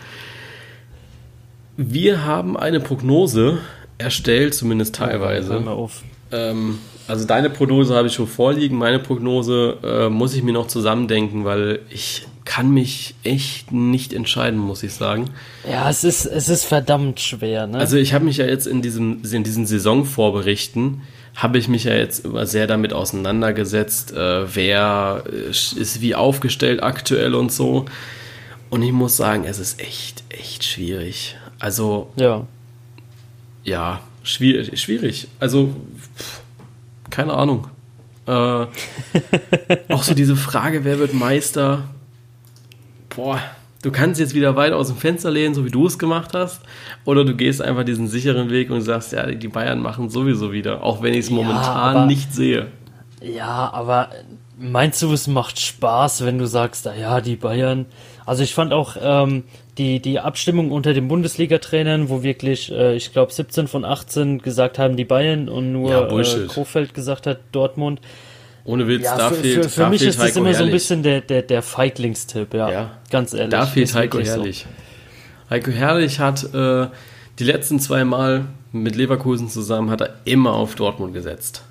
[1.77, 3.59] Wir haben eine Prognose
[3.97, 5.55] erstellt, zumindest teilweise.
[5.55, 6.03] Hör mal auf.
[6.31, 10.67] Ähm, also deine Prognose habe ich schon vorliegen, meine Prognose äh, muss ich mir noch
[10.67, 15.31] zusammendenken, weil ich kann mich echt nicht entscheiden, muss ich sagen.
[15.71, 17.69] Ja, es ist, es ist verdammt schwer.
[17.69, 17.79] Ne?
[17.79, 21.03] Also ich habe mich ja jetzt in, diesem, in diesen Saisonvorberichten,
[21.37, 27.37] habe ich mich ja jetzt immer sehr damit auseinandergesetzt, äh, wer ist wie aufgestellt aktuell
[27.37, 27.85] und so.
[28.69, 31.37] Und ich muss sagen, es ist echt, echt schwierig.
[31.61, 32.49] Also, ja,
[33.63, 34.77] ja schwierig.
[34.81, 35.29] schwierig.
[35.39, 35.73] Also,
[36.19, 36.41] pff,
[37.11, 37.69] keine Ahnung.
[38.27, 38.33] Äh,
[39.89, 41.85] auch so diese Frage, wer wird Meister?
[43.15, 43.41] Boah,
[43.83, 46.63] du kannst jetzt wieder weit aus dem Fenster lehnen, so wie du es gemacht hast,
[47.05, 50.83] oder du gehst einfach diesen sicheren Weg und sagst, ja, die Bayern machen sowieso wieder,
[50.83, 52.67] auch wenn ich es momentan aber, nicht sehe.
[53.23, 54.11] Ja, aber
[54.59, 57.87] meinst du, es macht Spaß, wenn du sagst, ah ja, die Bayern.
[58.27, 59.45] Also ich fand auch ähm,
[59.79, 64.79] die, die Abstimmung unter den Bundesliga-Trainern, wo wirklich, äh, ich glaube, 17 von 18 gesagt
[64.79, 68.01] haben, die Bayern und nur ja, äh, Kofeld gesagt hat, Dortmund.
[68.65, 70.49] Ohne Witz, ja, da für, fehlt Für, für da mich fehlt ist das Heiko immer
[70.49, 70.59] Herrlich.
[70.59, 72.91] so ein bisschen der, der, der Feiglingstipp, ja, ja.
[73.11, 73.51] Ganz ehrlich.
[73.51, 74.67] Da fehlt Heiko Herrlich.
[74.69, 75.55] So.
[75.55, 76.89] Heiko Herrlich hat äh,
[77.39, 81.65] die letzten zwei Mal mit Leverkusen zusammen hat er immer auf Dortmund gesetzt.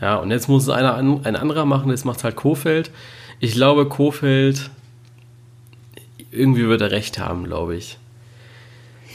[0.00, 2.90] Ja, und jetzt muss es einer, ein anderer machen, das macht halt Kofeld.
[3.40, 4.70] Ich glaube, Kofeld,
[6.30, 7.98] irgendwie wird er recht haben, glaube ich.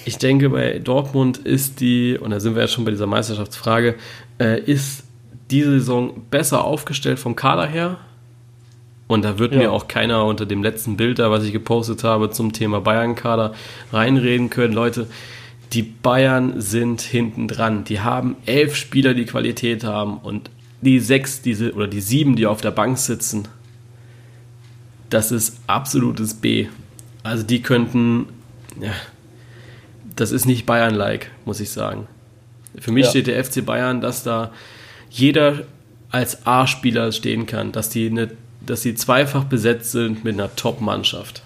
[0.06, 3.95] Ich denke, bei Dortmund ist die, und da sind wir ja schon bei dieser Meisterschaftsfrage,
[4.39, 5.04] äh, ist
[5.52, 7.98] diese Saison besser aufgestellt vom Kader her.
[9.08, 9.60] Und da wird ja.
[9.60, 13.54] mir auch keiner unter dem letzten Bild da, was ich gepostet habe zum Thema Bayern-Kader,
[13.92, 14.74] reinreden können.
[14.74, 15.08] Leute,
[15.74, 17.84] die Bayern sind hinten dran.
[17.84, 20.50] Die haben elf Spieler, die Qualität haben und
[20.82, 23.48] die sechs, diese oder die sieben, die auf der Bank sitzen,
[25.10, 26.68] das ist absolutes B.
[27.24, 28.28] Also die könnten,
[28.80, 28.94] ja,
[30.16, 32.08] das ist nicht Bayern-like, muss ich sagen.
[32.80, 33.10] Für mich ja.
[33.12, 34.52] steht der FC Bayern, dass da
[35.12, 35.63] jeder
[36.10, 38.32] als A-Spieler stehen kann, dass die, eine,
[38.65, 41.43] dass die zweifach besetzt sind mit einer Top-Mannschaft.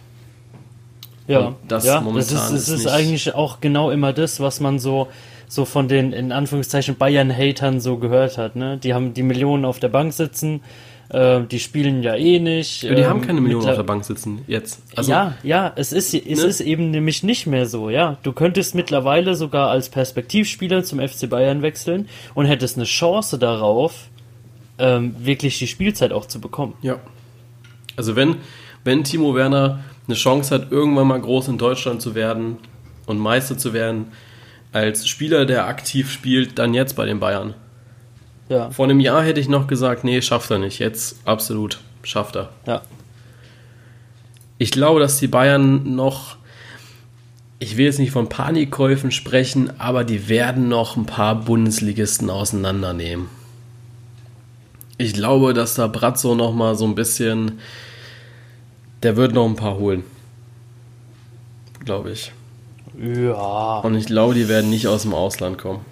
[1.27, 4.39] Ja, Und das ja, momentan das ist, das ist, ist eigentlich auch genau immer das,
[4.39, 5.07] was man so
[5.47, 8.55] so von den in Anführungszeichen Bayern-Hatern so gehört hat.
[8.55, 8.77] Ne?
[8.77, 10.61] Die haben die Millionen auf der Bank sitzen,
[11.09, 12.83] äh, die spielen ja eh nicht.
[12.83, 14.81] Ja, die ähm, haben keine Millionen auf der Bank sitzen jetzt.
[14.95, 16.47] Also, ja, ja, es ist es ne?
[16.47, 17.89] ist eben nämlich nicht mehr so.
[17.89, 23.37] Ja, du könntest mittlerweile sogar als Perspektivspieler zum FC Bayern wechseln und hättest eine Chance
[23.37, 24.07] darauf,
[24.77, 26.73] ähm, wirklich die Spielzeit auch zu bekommen.
[26.81, 26.99] Ja.
[27.95, 28.37] Also wenn
[28.83, 32.57] wenn Timo Werner eine Chance hat, irgendwann mal groß in Deutschland zu werden
[33.07, 34.07] und Meister zu werden,
[34.71, 37.53] als Spieler, der aktiv spielt, dann jetzt bei den Bayern.
[38.49, 38.69] Ja.
[38.69, 40.79] Vor einem Jahr hätte ich noch gesagt, nee, schafft er nicht.
[40.79, 42.49] Jetzt absolut schafft er.
[42.67, 42.81] Ja.
[44.57, 46.37] Ich glaube, dass die Bayern noch,
[47.59, 53.27] ich will jetzt nicht von Panikkäufen sprechen, aber die werden noch ein paar Bundesligisten auseinandernehmen.
[54.97, 57.59] Ich glaube, dass da Brazzo noch mal so ein bisschen,
[59.03, 60.03] der wird noch ein paar holen.
[61.83, 62.31] Glaube ich.
[62.97, 63.79] Ja.
[63.79, 65.83] Und ich glaube, die werden nicht aus dem Ausland kommen.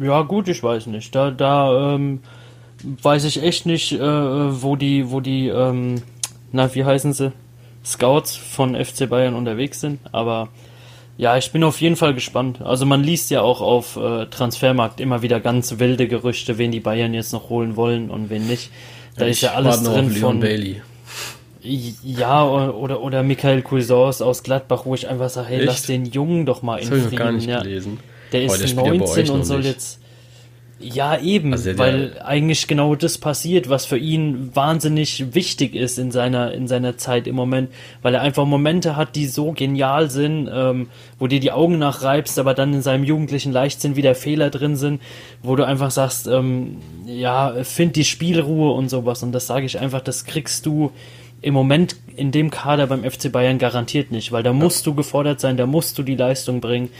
[0.00, 1.14] Ja, gut, ich weiß nicht.
[1.14, 2.20] Da, da ähm,
[3.02, 6.02] weiß ich echt nicht, äh, wo die, wo die, ähm,
[6.52, 7.32] na, wie heißen sie?
[7.84, 10.00] Scouts von FC Bayern unterwegs sind.
[10.12, 10.48] Aber
[11.16, 12.60] ja, ich bin auf jeden Fall gespannt.
[12.62, 16.80] Also man liest ja auch auf äh, Transfermarkt immer wieder ganz wilde Gerüchte, wen die
[16.80, 18.70] Bayern jetzt noch holen wollen und wen nicht.
[19.16, 20.80] Da ich ist ja alles drin von Bailey.
[21.62, 25.66] Ja, oder, oder Michael Cuisors aus Gladbach, wo ich einfach sage, hey, Echt?
[25.66, 27.12] lass den Jungen doch mal in das Frieden.
[27.12, 27.62] Ich gar nicht ja.
[27.62, 28.00] gelesen.
[28.32, 29.68] Der ist der 19 und soll nicht.
[29.68, 29.98] jetzt.
[30.82, 36.10] Ja, eben, also weil eigentlich genau das passiert, was für ihn wahnsinnig wichtig ist in
[36.10, 37.70] seiner, in seiner Zeit im Moment,
[38.02, 40.88] weil er einfach Momente hat, die so genial sind, ähm,
[41.20, 45.00] wo dir die Augen nachreibst, aber dann in seinem jugendlichen Leichtsinn wieder Fehler drin sind,
[45.42, 49.22] wo du einfach sagst, ähm, ja, find die Spielruhe und sowas.
[49.22, 50.90] Und das sage ich einfach, das kriegst du
[51.42, 55.40] im Moment in dem Kader beim FC Bayern garantiert nicht, weil da musst du gefordert
[55.40, 56.90] sein, da musst du die Leistung bringen.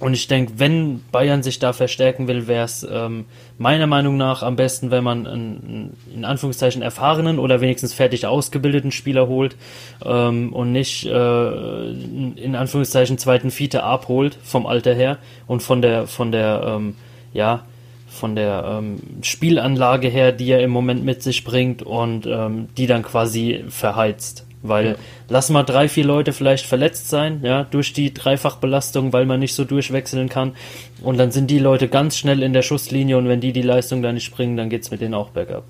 [0.00, 3.26] Und ich denke, wenn Bayern sich da verstärken will, wäre es ähm,
[3.58, 8.90] meiner Meinung nach am besten, wenn man einen, in Anführungszeichen erfahrenen oder wenigstens fertig ausgebildeten
[8.90, 9.56] Spieler holt
[10.04, 16.08] ähm, und nicht äh, in Anführungszeichen zweiten Fiete abholt vom Alter her und von der
[16.08, 16.96] von der ähm,
[17.32, 17.64] ja
[18.08, 22.86] von der ähm, Spielanlage her, die er im Moment mit sich bringt und ähm, die
[22.86, 24.43] dann quasi verheizt.
[24.66, 24.94] Weil ja.
[25.28, 29.54] lass mal drei, vier Leute vielleicht verletzt sein, ja, durch die Dreifachbelastung, weil man nicht
[29.54, 30.54] so durchwechseln kann.
[31.02, 34.00] Und dann sind die Leute ganz schnell in der Schusslinie und wenn die die Leistung
[34.00, 35.64] da nicht bringen, dann geht es mit denen auch bergab.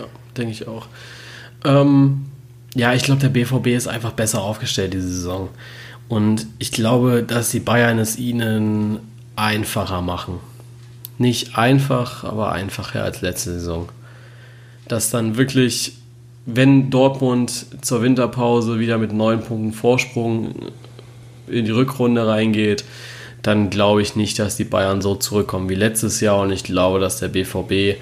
[0.00, 0.86] Ja, denke ich auch.
[1.64, 2.26] Ähm,
[2.74, 5.48] ja, ich glaube, der BVB ist einfach besser aufgestellt diese Saison.
[6.08, 8.98] Und ich glaube, dass die Bayern es ihnen
[9.36, 10.40] einfacher machen.
[11.18, 13.90] Nicht einfach, aber einfacher als letzte Saison.
[14.88, 15.99] Dass dann wirklich
[16.46, 20.54] wenn Dortmund zur Winterpause wieder mit neun Punkten Vorsprung
[21.46, 22.84] in die Rückrunde reingeht,
[23.42, 26.40] dann glaube ich nicht, dass die Bayern so zurückkommen wie letztes Jahr.
[26.40, 27.98] Und ich glaube, dass der BVB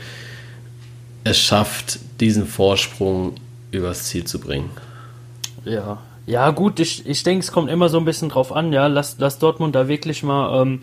[1.25, 3.35] es schafft, diesen Vorsprung
[3.71, 4.71] übers Ziel zu bringen.
[5.65, 8.87] Ja, ja gut, ich, ich denke, es kommt immer so ein bisschen drauf an, ja,
[8.87, 10.83] lass, lass Dortmund da wirklich mal ähm,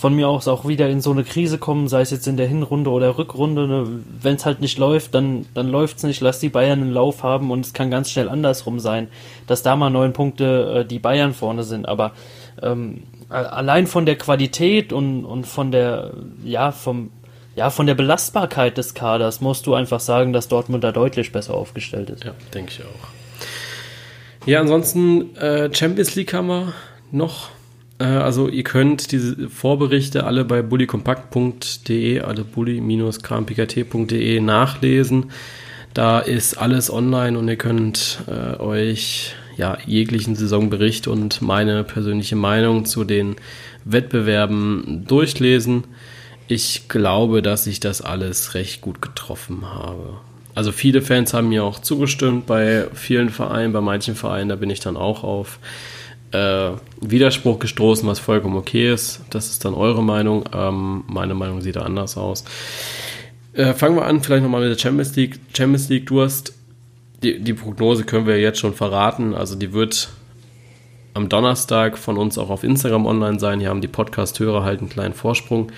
[0.00, 2.48] von mir aus auch wieder in so eine Krise kommen, sei es jetzt in der
[2.48, 3.68] Hinrunde oder Rückrunde.
[3.68, 4.02] Ne?
[4.22, 6.22] Wenn es halt nicht läuft, dann, dann läuft es nicht.
[6.22, 9.08] Lass die Bayern einen Lauf haben und es kann ganz schnell andersrum sein,
[9.46, 11.86] dass da mal neun Punkte äh, die Bayern vorne sind.
[11.86, 12.12] Aber
[12.62, 16.12] ähm, allein von der Qualität und, und von der,
[16.44, 17.10] ja, vom,
[17.54, 21.52] ja, von der Belastbarkeit des Kaders musst du einfach sagen, dass Dortmund da deutlich besser
[21.52, 22.24] aufgestellt ist.
[22.24, 24.46] Ja, denke ich auch.
[24.46, 26.72] Ja, ansonsten äh, Champions League haben wir
[27.12, 27.50] noch
[28.04, 35.30] also ihr könnt diese Vorberichte alle bei bullykompakt.de, alle bully-kmpkt.de nachlesen.
[35.92, 42.36] Da ist alles online und ihr könnt äh, euch ja, jeglichen Saisonbericht und meine persönliche
[42.36, 43.36] Meinung zu den
[43.84, 45.84] Wettbewerben durchlesen.
[46.48, 50.18] Ich glaube, dass ich das alles recht gut getroffen habe.
[50.54, 54.70] Also viele Fans haben mir auch zugestimmt bei vielen Vereinen, bei manchen Vereinen, da bin
[54.70, 55.58] ich dann auch auf
[56.32, 59.22] äh, Widerspruch gestoßen, was vollkommen okay ist.
[59.30, 60.44] Das ist dann eure Meinung.
[60.54, 62.44] Ähm, meine Meinung sieht da anders aus.
[63.52, 65.40] Äh, fangen wir an, vielleicht nochmal mit der Champions League.
[65.56, 66.54] Champions League, du hast
[67.22, 69.34] die, die Prognose können wir jetzt schon verraten.
[69.34, 70.10] Also die wird
[71.14, 73.60] am Donnerstag von uns auch auf Instagram online sein.
[73.60, 75.72] Hier haben die Podcast-Hörer halt einen kleinen Vorsprung.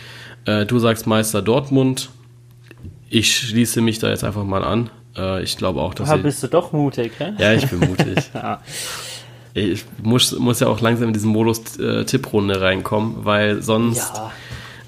[0.45, 2.11] Äh, du sagst Meister Dortmund.
[3.09, 4.91] Ich schließe mich da jetzt einfach mal an.
[5.17, 6.09] Äh, ich glaube auch, dass.
[6.09, 7.33] Da bist du doch mutig, hä?
[7.38, 8.31] Ja, ich bin mutig.
[9.55, 14.17] ich muss, muss ja auch langsam in diesen Modus äh, Tipprunde reinkommen, weil sonst.
[14.17, 14.33] Ja.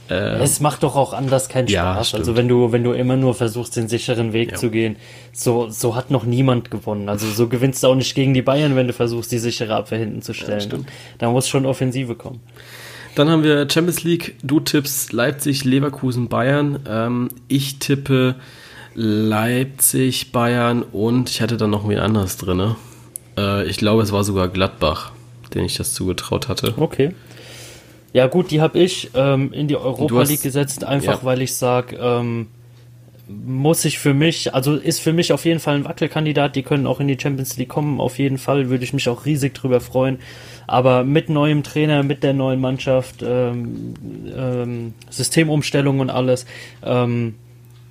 [0.08, 2.12] Äh, es macht doch auch anders keinen Spaß.
[2.12, 4.56] Ja, also wenn du, wenn du immer nur versuchst, den sicheren Weg ja.
[4.56, 4.96] zu gehen,
[5.32, 7.08] so, so hat noch niemand gewonnen.
[7.08, 9.98] Also so gewinnst du auch nicht gegen die Bayern, wenn du versuchst, die sichere Abwehr
[9.98, 10.68] hinten zu stellen.
[10.70, 10.78] Ja,
[11.18, 12.40] da muss schon Offensive kommen.
[13.14, 14.34] Dann haben wir Champions League.
[14.42, 16.80] Du tippst Leipzig, Leverkusen, Bayern.
[16.86, 18.34] Ähm, ich tippe
[18.94, 22.56] Leipzig, Bayern und ich hatte dann noch ein anderes drin.
[22.58, 22.76] Ne?
[23.36, 25.12] Äh, ich glaube, es war sogar Gladbach,
[25.54, 26.74] den ich das zugetraut hatte.
[26.76, 27.12] Okay.
[28.12, 31.24] Ja, gut, die habe ich ähm, in die Europa hast, League gesetzt, einfach ja.
[31.24, 32.46] weil ich sage, ähm,
[33.28, 36.86] muss ich für mich, also ist für mich auf jeden Fall ein Wackelkandidat, die können
[36.86, 39.80] auch in die Champions League kommen, auf jeden Fall, würde ich mich auch riesig drüber
[39.80, 40.18] freuen.
[40.66, 43.94] Aber mit neuem Trainer, mit der neuen Mannschaft, ähm,
[44.34, 46.46] ähm, Systemumstellung und alles,
[46.84, 47.34] ähm,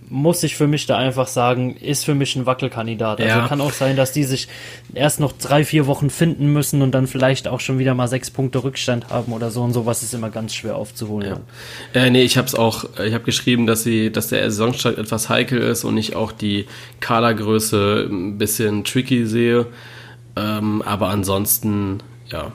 [0.10, 3.20] muss ich für mich da einfach sagen, ist für mich ein Wackelkandidat.
[3.20, 3.48] Also ja.
[3.48, 4.48] kann auch sein, dass die sich
[4.94, 8.32] erst noch drei, vier Wochen finden müssen und dann vielleicht auch schon wieder mal sechs
[8.32, 11.40] Punkte Rückstand haben oder so und sowas ist immer ganz schwer aufzuholen.
[11.94, 12.02] Ja.
[12.02, 15.30] Äh, nee, ich habe es auch, ich habe geschrieben, dass sie, dass der Saisonstart etwas
[15.30, 16.68] heikel ist und ich auch die
[17.00, 19.68] Kadergröße ein bisschen tricky sehe.
[20.36, 22.00] Ähm, aber ansonsten,
[22.32, 22.52] ja,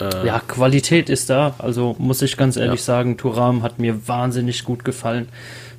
[0.00, 1.54] äh, ja, Qualität ist da.
[1.58, 2.84] Also muss ich ganz ehrlich ja.
[2.84, 5.28] sagen, Turam hat mir wahnsinnig gut gefallen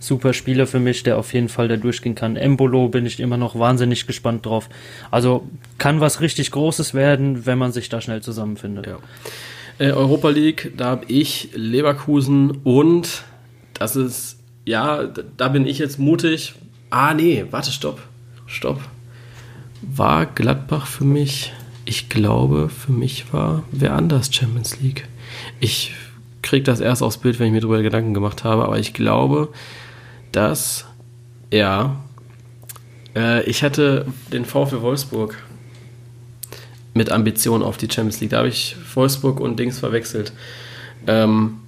[0.05, 2.35] super Spieler für mich, der auf jeden Fall da durchgehen kann.
[2.35, 4.69] Embolo bin ich immer noch wahnsinnig gespannt drauf.
[5.11, 8.87] Also kann was richtig Großes werden, wenn man sich da schnell zusammenfindet.
[8.87, 8.97] Ja.
[9.79, 13.23] Äh, Europa League, da habe ich Leverkusen und
[13.73, 15.03] das ist, ja,
[15.37, 16.53] da bin ich jetzt mutig.
[16.89, 18.01] Ah, nee, warte, stopp.
[18.45, 18.81] Stopp.
[19.81, 21.51] War Gladbach für mich,
[21.85, 25.07] ich glaube, für mich war wer anders Champions League.
[25.59, 25.93] Ich
[26.41, 29.49] kriege das erst aufs Bild, wenn ich mir darüber Gedanken gemacht habe, aber ich glaube,
[30.33, 30.85] dass
[31.53, 31.95] ja,
[33.15, 35.37] äh, ich hatte den VfL Wolfsburg
[36.93, 38.31] mit Ambitionen auf die Champions League.
[38.31, 40.33] Da habe ich Wolfsburg und Dings verwechselt.
[41.07, 41.59] Ähm,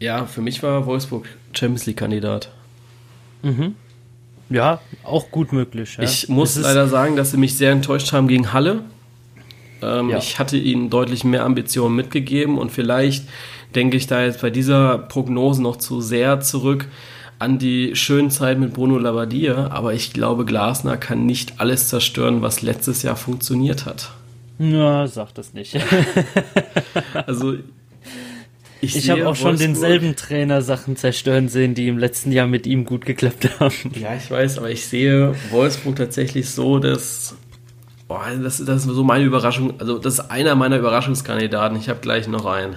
[0.00, 2.50] ja, für mich war Wolfsburg Champions League-Kandidat.
[3.42, 3.74] Mhm.
[4.50, 5.96] Ja, auch gut möglich.
[5.96, 6.04] Ja.
[6.04, 8.82] Ich muss leider sagen, dass sie mich sehr enttäuscht haben gegen Halle.
[9.82, 10.18] Ähm, ja.
[10.18, 13.24] Ich hatte ihnen deutlich mehr Ambitionen mitgegeben und vielleicht
[13.74, 16.86] denke ich da jetzt bei dieser Prognose noch zu sehr zurück
[17.38, 22.42] an die schönen Zeit mit Bruno Labbadia, aber ich glaube, Glasner kann nicht alles zerstören,
[22.42, 24.10] was letztes Jahr funktioniert hat.
[24.58, 25.78] Na, sag das nicht.
[27.26, 27.54] also
[28.80, 32.66] ich, ich habe auch schon denselben Trainer Sachen zerstören sehen, die im letzten Jahr mit
[32.66, 33.92] ihm gut geklappt haben.
[33.94, 37.36] Ja, ich weiß, aber ich sehe Wolfsburg tatsächlich so, dass
[38.08, 39.74] boah, das, das ist so meine Überraschung.
[39.78, 41.78] Also das ist einer meiner Überraschungskandidaten.
[41.78, 42.76] Ich habe gleich noch einen.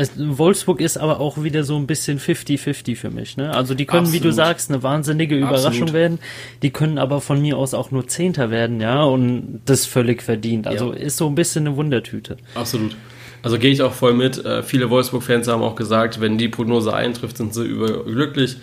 [0.00, 3.36] Es, Wolfsburg ist aber auch wieder so ein bisschen 50-50 für mich.
[3.36, 3.54] Ne?
[3.54, 4.22] Also die können, Absolut.
[4.22, 5.92] wie du sagst, eine wahnsinnige Überraschung Absolut.
[5.92, 6.18] werden.
[6.62, 10.66] Die können aber von mir aus auch nur Zehnter werden, ja, und das völlig verdient.
[10.66, 10.98] Also ja.
[10.98, 12.38] ist so ein bisschen eine Wundertüte.
[12.54, 12.96] Absolut.
[13.42, 14.42] Also gehe ich auch voll mit.
[14.42, 18.56] Äh, viele Wolfsburg-Fans haben auch gesagt, wenn die Prognose eintrifft, sind sie überglücklich.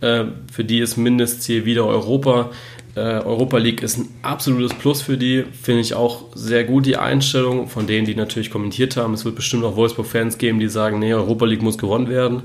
[0.00, 2.50] Äh, für die ist Mindestziel wieder Europa.
[2.94, 5.44] Äh, Europa League ist ein absolutes Plus für die.
[5.60, 9.14] Finde ich auch sehr gut, die Einstellung von denen, die natürlich kommentiert haben.
[9.14, 12.42] Es wird bestimmt auch Wolfsburg-Fans geben, die sagen, nee, Europa League muss gewonnen werden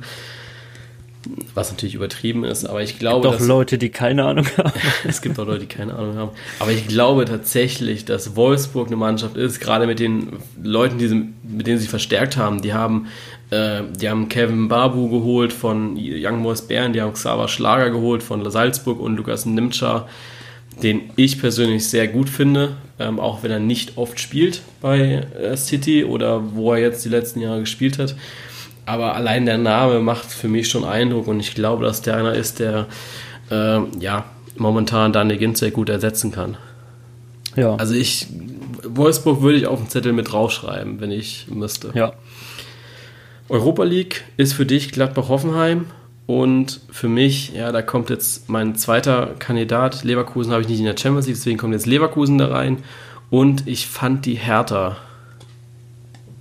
[1.54, 3.28] was natürlich übertrieben ist, aber ich glaube.
[3.28, 4.72] Es gibt auch Leute, die keine Ahnung haben.
[5.08, 6.32] es gibt auch Leute, die keine Ahnung haben.
[6.60, 11.28] Aber ich glaube tatsächlich, dass Wolfsburg eine Mannschaft ist, gerade mit den Leuten, die sie,
[11.44, 12.62] mit denen sie verstärkt haben.
[12.62, 13.08] Die haben,
[13.50, 18.24] äh, die haben Kevin Babu geholt von Young Boys Bern, die haben Xaver Schlager geholt
[18.24, 20.08] von Salzburg und Lukas Nimtscher,
[20.84, 25.56] den ich persönlich sehr gut finde, ähm, auch wenn er nicht oft spielt bei äh,
[25.58, 28.16] City oder wo er jetzt die letzten Jahre gespielt hat
[28.88, 32.34] aber allein der Name macht für mich schon Eindruck und ich glaube, dass der einer
[32.34, 32.88] ist, der
[33.52, 36.58] äh, ja momentan Daniel Ginz sehr gut ersetzen kann.
[37.58, 37.76] Ja.
[37.76, 38.28] Also ich
[38.84, 41.92] Wolfsburg würde ich auf den Zettel mit draufschreiben, wenn ich müsste.
[41.96, 42.14] Ja.
[43.50, 45.86] Europa League ist für dich Gladbach-Hoffenheim
[46.28, 50.04] und für mich, ja, da kommt jetzt mein zweiter Kandidat.
[50.04, 52.84] Leverkusen habe ich nicht in der Champions League, deswegen kommt jetzt Leverkusen da rein.
[53.30, 54.98] Und ich fand die Hertha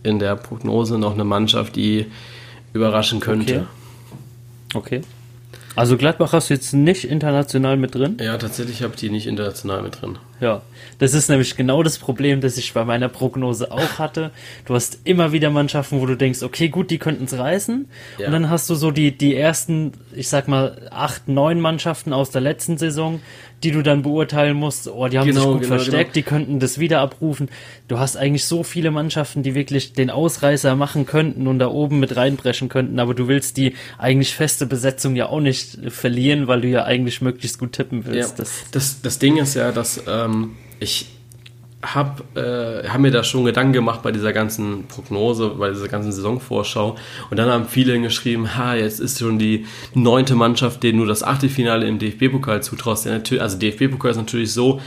[0.02, 2.06] in der Prognose noch eine Mannschaft, die
[2.72, 3.68] überraschen könnte.
[4.74, 4.98] Okay.
[4.98, 5.15] okay.
[5.76, 8.16] Also Gladbach hast du jetzt nicht international mit drin?
[8.18, 10.18] Ja, tatsächlich habe ich die nicht international mit drin.
[10.40, 10.62] Ja,
[10.98, 14.30] das ist nämlich genau das Problem, das ich bei meiner Prognose auch hatte.
[14.64, 17.88] Du hast immer wieder Mannschaften, wo du denkst, okay, gut, die könnten es reißen.
[18.18, 18.26] Ja.
[18.26, 22.30] Und dann hast du so die, die ersten, ich sag mal, acht, neun Mannschaften aus
[22.30, 23.20] der letzten Saison,
[23.62, 26.14] die du dann beurteilen musst, oh, die haben genau, sich gut genau, verstärkt, genau.
[26.14, 27.48] die könnten das wieder abrufen.
[27.88, 31.98] Du hast eigentlich so viele Mannschaften, die wirklich den Ausreißer machen könnten und da oben
[31.98, 36.60] mit reinbrechen könnten, aber du willst die eigentlich feste Besetzung ja auch nicht verlieren, weil
[36.60, 38.38] du ja eigentlich möglichst gut tippen willst.
[38.38, 41.15] Ja, das, das, das Ding ist ja, dass ähm, ich
[41.82, 46.10] habe äh, hab mir da schon Gedanken gemacht bei dieser ganzen Prognose, bei dieser ganzen
[46.10, 46.96] Saisonvorschau.
[47.30, 51.22] Und dann haben viele geschrieben, ha, jetzt ist schon die neunte Mannschaft, denen du das
[51.22, 53.06] Achtelfinale im DFB-Pokal zutraust.
[53.06, 54.80] also DFB-Pokal ist natürlich so,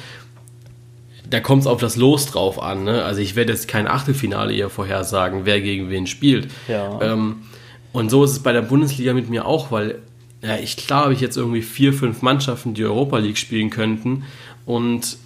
[1.29, 2.83] da kommt es auf das Los drauf an.
[2.83, 3.03] Ne?
[3.03, 6.49] Also ich werde jetzt kein Achtelfinale hier vorhersagen, wer gegen wen spielt.
[6.67, 6.99] Ja.
[7.01, 7.43] Ähm,
[7.91, 9.99] und so ist es bei der Bundesliga mit mir auch, weil
[10.41, 14.23] ja, ich klar habe ich jetzt irgendwie vier, fünf Mannschaften, die Europa League spielen könnten.
[14.65, 15.17] Und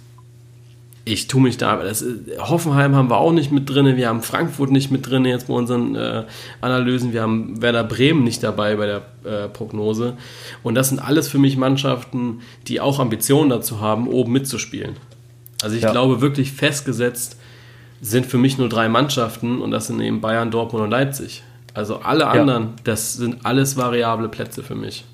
[1.04, 2.04] ich tue mich da, das,
[2.38, 5.54] Hoffenheim haben wir auch nicht mit drin, wir haben Frankfurt nicht mit drin jetzt bei
[5.54, 6.24] unseren äh,
[6.62, 10.16] Analysen, wir haben Werder Bremen nicht dabei bei der äh, Prognose.
[10.62, 14.96] Und das sind alles für mich Mannschaften, die auch Ambitionen dazu haben, oben mitzuspielen.
[15.62, 15.92] Also ich ja.
[15.92, 17.38] glaube wirklich festgesetzt
[18.00, 21.42] sind für mich nur drei Mannschaften und das sind eben Bayern, Dortmund und Leipzig.
[21.74, 22.72] Also alle anderen, ja.
[22.84, 25.04] das sind alles variable Plätze für mich.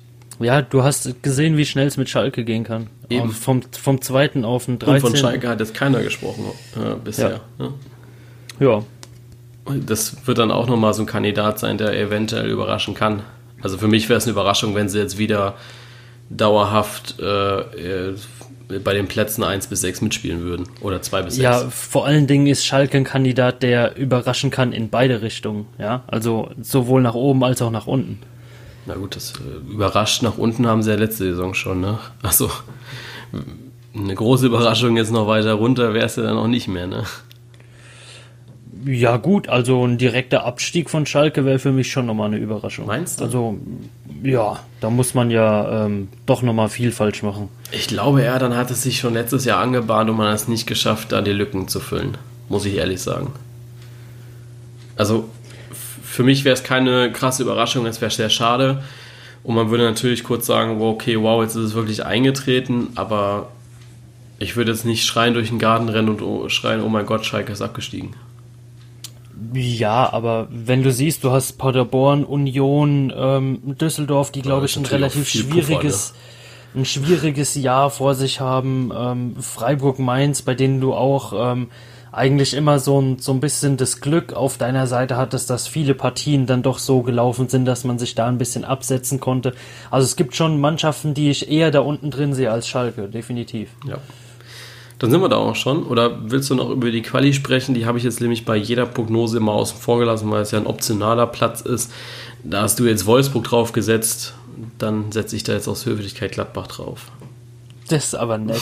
[0.43, 2.87] Ja, du hast gesehen, wie schnell es mit Schalke gehen kann.
[3.09, 3.31] Eben.
[3.31, 4.95] Vom, vom zweiten auf den 13.
[4.95, 7.41] Und von Schalke hat jetzt keiner gesprochen äh, bisher.
[7.59, 7.65] Ja.
[7.65, 7.73] Ne?
[8.59, 8.83] ja.
[9.85, 13.21] Das wird dann auch nochmal so ein Kandidat sein, der eventuell überraschen kann.
[13.61, 15.55] Also für mich wäre es eine Überraschung, wenn sie jetzt wieder
[16.29, 18.15] dauerhaft äh, äh
[18.79, 20.67] bei den Plätzen 1 bis 6 mitspielen würden.
[20.81, 21.43] Oder 2 bis 6.
[21.43, 25.67] Ja, vor allen Dingen ist Schalke ein Kandidat, der überraschen kann in beide Richtungen.
[25.77, 28.19] Ja, also sowohl nach oben als auch nach unten.
[28.85, 31.99] Na gut, das äh, überrascht nach unten haben sie ja letzte Saison schon, ne?
[32.23, 32.49] Achso,
[33.93, 37.03] eine große Überraschung jetzt noch weiter runter wäre es ja dann auch nicht mehr, ne?
[38.83, 42.87] Ja gut, also ein direkter Abstieg von Schalke wäre für mich schon nochmal eine Überraschung.
[42.87, 43.25] Meinst du?
[43.25, 43.57] Also
[44.23, 47.49] ja, da muss man ja ähm, doch nochmal viel falsch machen.
[47.71, 50.47] Ich glaube eher, dann hat es sich schon letztes Jahr angebahnt und man hat es
[50.47, 52.17] nicht geschafft, da die Lücken zu füllen.
[52.49, 53.31] Muss ich ehrlich sagen.
[54.95, 55.29] Also
[56.11, 58.83] für mich wäre es keine krasse Überraschung, es wäre sehr schade.
[59.43, 63.47] Und man würde natürlich kurz sagen, okay, wow, jetzt ist es wirklich eingetreten, aber
[64.37, 67.53] ich würde jetzt nicht schreien durch den Garten rennen und schreien, oh mein Gott, Schalke
[67.53, 68.13] ist abgestiegen.
[69.53, 74.85] Ja, aber wenn du siehst, du hast Paderborn, Union, ähm, Düsseldorf, die glaube ich ein
[74.85, 76.81] relativ schwieriges, Puffer, ne?
[76.81, 81.69] ein schwieriges Jahr vor sich haben, ähm, Freiburg, Mainz, bei denen du auch ähm,
[82.11, 85.95] eigentlich immer so ein, so ein bisschen das Glück auf deiner Seite hattest, dass viele
[85.95, 89.53] Partien dann doch so gelaufen sind, dass man sich da ein bisschen absetzen konnte.
[89.89, 93.69] Also es gibt schon Mannschaften, die ich eher da unten drin sehe als Schalke, definitiv.
[93.87, 93.97] Ja.
[94.99, 95.83] Dann sind wir da auch schon.
[95.83, 97.73] Oder willst du noch über die Quali sprechen?
[97.73, 100.59] Die habe ich jetzt nämlich bei jeder Prognose immer außen vor gelassen, weil es ja
[100.59, 101.91] ein optionaler Platz ist.
[102.43, 104.35] Da hast du jetzt Wolfsburg drauf gesetzt.
[104.77, 107.07] Dann setze ich da jetzt aus Höflichkeit Gladbach drauf.
[107.87, 108.61] Das ist aber nett.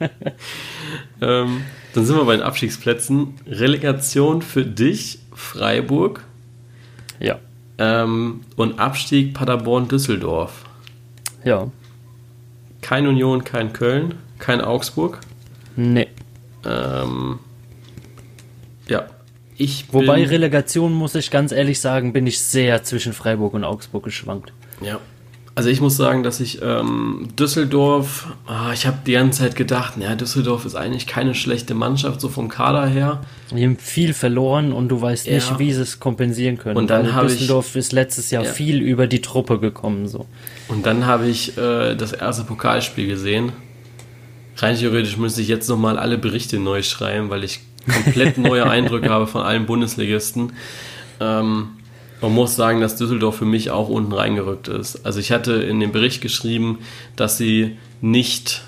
[1.20, 3.34] ähm, dann sind wir bei den Abstiegsplätzen.
[3.46, 6.24] Relegation für dich, Freiburg.
[7.20, 7.38] Ja.
[7.78, 10.64] Ähm, und Abstieg Paderborn-Düsseldorf.
[11.44, 11.68] Ja.
[12.82, 15.20] Kein Union, kein Köln, kein Augsburg.
[15.76, 16.08] Nee.
[16.64, 17.38] Ähm,
[18.88, 19.06] ja.
[19.56, 24.02] Ich Wobei Relegation, muss ich ganz ehrlich sagen, bin ich sehr zwischen Freiburg und Augsburg
[24.02, 24.52] geschwankt.
[24.80, 24.98] Ja.
[25.56, 29.96] Also ich muss sagen, dass ich ähm, Düsseldorf, ah, ich habe die ganze Zeit gedacht,
[29.96, 33.20] naja, Düsseldorf ist eigentlich keine schlechte Mannschaft, so vom Kader her.
[33.52, 35.34] Die haben viel verloren und du weißt ja.
[35.34, 36.76] nicht, wie sie es kompensieren können.
[36.76, 38.50] Und dann habe Düsseldorf ist letztes Jahr ja.
[38.50, 40.08] viel über die Truppe gekommen.
[40.08, 40.26] so.
[40.66, 43.52] Und dann habe ich äh, das erste Pokalspiel gesehen.
[44.56, 49.08] Rein theoretisch müsste ich jetzt nochmal alle Berichte neu schreiben, weil ich komplett neue Eindrücke
[49.08, 50.52] habe von allen Bundesligisten.
[51.20, 51.68] Ähm,
[52.24, 55.04] man muss sagen, dass Düsseldorf für mich auch unten reingerückt ist.
[55.04, 56.78] Also ich hatte in dem Bericht geschrieben,
[57.16, 58.62] dass sie nicht,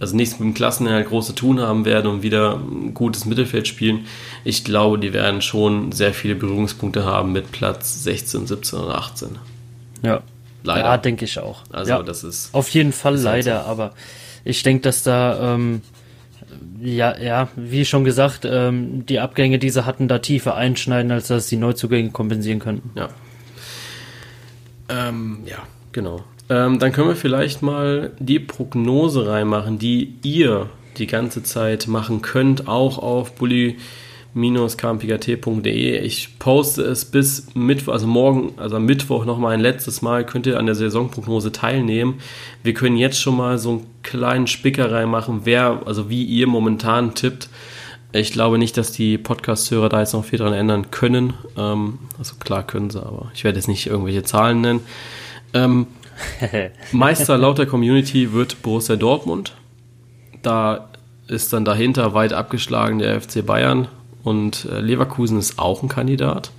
[0.00, 3.68] also nichts mit dem Klassenerhalt groß zu tun haben werden und wieder ein gutes Mittelfeld
[3.68, 4.06] spielen.
[4.42, 9.28] Ich glaube, die werden schon sehr viele Berührungspunkte haben mit Platz 16, 17 und 18.
[10.02, 10.22] Ja.
[10.62, 10.84] Leider.
[10.84, 11.62] Ja, denke ich auch.
[11.70, 12.54] Also ja, das ist.
[12.54, 13.92] Auf jeden Fall leider, aber
[14.44, 15.82] ich denke, dass da ähm,
[16.80, 21.28] ja, ja, wie schon gesagt, ähm, die Abgänge, die sie hatten, da tiefer einschneiden, als
[21.28, 22.90] dass die Neuzugänge kompensieren könnten.
[22.94, 23.08] Ja.
[24.88, 25.58] Ähm, ja,
[25.92, 26.24] genau.
[26.48, 32.22] Ähm, dann können wir vielleicht mal die Prognose reinmachen, die ihr die ganze Zeit machen
[32.22, 33.76] könnt, auch auf Bully
[34.34, 35.98] kmpt.de.
[36.00, 40.46] Ich poste es bis Mittwoch, also morgen, also am Mittwoch nochmal ein letztes Mal, könnt
[40.46, 42.20] ihr an der Saisonprognose teilnehmen.
[42.62, 47.14] Wir können jetzt schon mal so einen kleinen Spickerei machen, wer, also wie ihr momentan
[47.14, 47.48] tippt.
[48.12, 51.34] Ich glaube nicht, dass die Podcast-Hörer da jetzt noch viel dran ändern können.
[51.56, 54.80] Ähm, also klar können sie, aber ich werde jetzt nicht irgendwelche Zahlen nennen.
[55.52, 55.86] Ähm,
[56.92, 59.54] Meister laut der Community wird Borussia Dortmund.
[60.42, 60.88] Da
[61.26, 63.88] ist dann dahinter weit abgeschlagen der FC Bayern
[64.28, 66.50] und äh, Leverkusen ist auch ein Kandidat.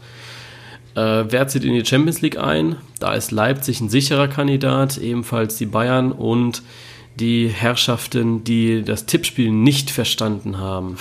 [0.96, 2.76] Äh, wer zieht in die Champions League ein?
[3.00, 6.64] Da ist Leipzig ein sicherer Kandidat, ebenfalls die Bayern und
[7.20, 10.98] die Herrschaften, die das Tippspiel nicht verstanden haben.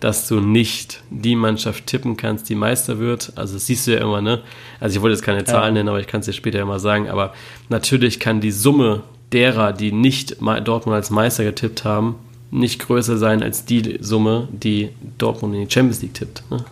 [0.00, 3.32] Dass du nicht die Mannschaft tippen kannst, die Meister wird.
[3.36, 4.42] Also das siehst du ja immer, ne?
[4.78, 7.08] Also ich wollte jetzt keine Zahlen nennen, aber ich kann es dir später immer sagen.
[7.08, 7.32] Aber
[7.70, 12.16] natürlich kann die Summe derer, die nicht Dortmund als Meister getippt haben,
[12.50, 16.42] nicht größer sein als die Summe, die Dortmund in die Champions League tippt.
[16.50, 16.64] Ne?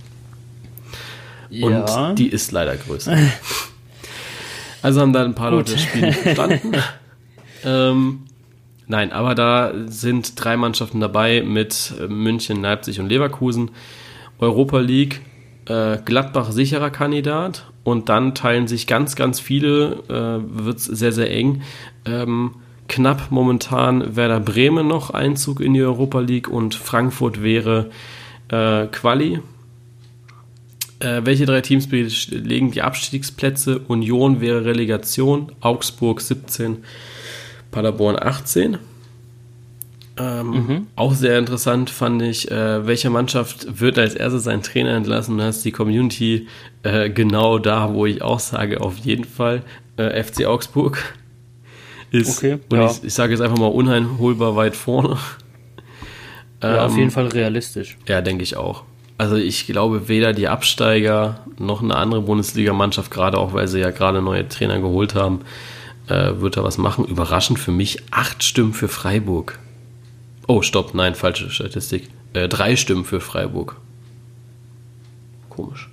[1.62, 2.12] Und ja.
[2.12, 3.16] die ist leider größer.
[4.82, 5.58] also haben da ein paar Gut.
[5.58, 6.72] Leute das Spiel verstanden.
[7.64, 8.20] ähm,
[8.86, 13.70] nein, aber da sind drei Mannschaften dabei mit München, Leipzig und Leverkusen.
[14.38, 15.20] Europa League,
[15.66, 21.12] äh, Gladbach sicherer Kandidat und dann teilen sich ganz, ganz viele, äh, wird es sehr,
[21.12, 21.62] sehr eng.
[22.04, 22.56] Ähm,
[22.88, 27.90] knapp momentan Werder Bremen noch Einzug in die Europa League und Frankfurt wäre
[28.48, 29.40] äh, Quali.
[31.00, 33.80] Äh, welche drei Teams belegen die Abstiegsplätze?
[33.88, 36.78] Union wäre Relegation, Augsburg 17,
[37.70, 38.78] Paderborn 18.
[40.16, 40.86] Ähm, mhm.
[40.94, 45.38] Auch sehr interessant fand ich, äh, welche Mannschaft wird als erstes seinen Trainer entlassen?
[45.38, 46.46] Da ist die Community
[46.84, 49.62] äh, genau da, wo ich auch sage, auf jeden Fall
[49.96, 51.02] äh, FC Augsburg
[52.14, 52.38] ist.
[52.38, 52.90] Okay, und ja.
[52.90, 55.18] ich, ich sage jetzt einfach mal uneinholbar weit vorne.
[56.62, 57.96] Ja, ähm, auf jeden Fall realistisch.
[58.08, 58.84] Ja, denke ich auch.
[59.16, 63.90] Also ich glaube, weder die Absteiger noch eine andere Bundesligamannschaft, gerade auch weil sie ja
[63.90, 65.42] gerade neue Trainer geholt haben,
[66.08, 67.04] äh, wird da was machen.
[67.04, 69.58] Überraschend für mich, acht Stimmen für Freiburg.
[70.46, 72.08] Oh, stopp, nein, falsche Statistik.
[72.32, 73.76] Äh, drei Stimmen für Freiburg.
[75.48, 75.88] Komisch.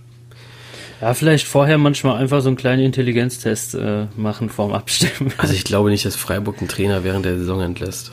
[1.01, 5.33] Ja, vielleicht vorher manchmal einfach so einen kleinen Intelligenztest äh, machen vorm Abstimmen.
[5.37, 8.11] Also ich glaube nicht, dass Freiburg einen Trainer während der Saison entlässt.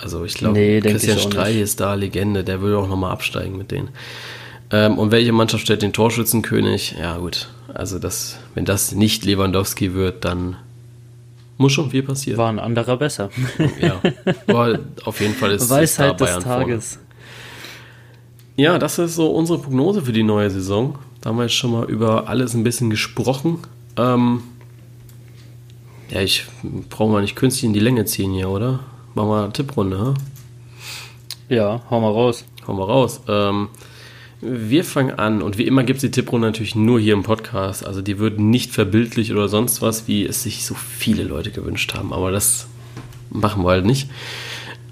[0.00, 3.58] Also ich glaube, nee, Christian ich Streich ist da Legende, der würde auch nochmal absteigen
[3.58, 3.88] mit denen.
[4.70, 6.94] Ähm, und welche Mannschaft stellt den Torschützenkönig?
[6.98, 10.56] Ja gut, also das, wenn das nicht Lewandowski wird, dann
[11.58, 12.38] muss schon viel passieren.
[12.38, 13.30] War ein anderer besser.
[13.80, 14.00] Ja,
[14.46, 16.92] aber auf jeden Fall ist Weisheit ist da des Tages.
[16.94, 17.06] Vorne.
[18.56, 20.98] Ja, das ist so unsere Prognose für die neue Saison.
[21.20, 23.58] Da haben wir jetzt schon mal über alles ein bisschen gesprochen.
[23.96, 24.42] Ähm,
[26.10, 26.46] ja, ich
[26.88, 28.80] brauche mal nicht künstlich in die Länge ziehen hier, oder?
[29.14, 30.14] Machen wir eine Tipprunde, ha?
[31.48, 32.44] Ja, hau mal raus.
[32.66, 33.20] Hauen wir raus.
[33.28, 33.68] Ähm,
[34.40, 37.84] wir fangen an und wie immer gibt es die Tipprunde natürlich nur hier im Podcast.
[37.84, 41.92] Also die würden nicht verbildlich oder sonst was, wie es sich so viele Leute gewünscht
[41.94, 42.12] haben.
[42.12, 42.66] Aber das
[43.28, 44.08] machen wir halt nicht.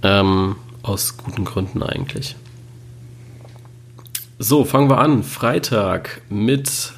[0.02, 2.36] Ähm, aus guten Gründen eigentlich.
[4.40, 5.24] So, fangen wir an.
[5.24, 6.92] Freitag mit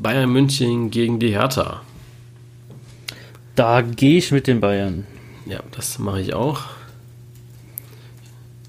[0.00, 1.82] Bayern München gegen die Hertha.
[3.56, 5.04] Da gehe ich mit den Bayern.
[5.44, 6.66] Ja, das mache ich auch.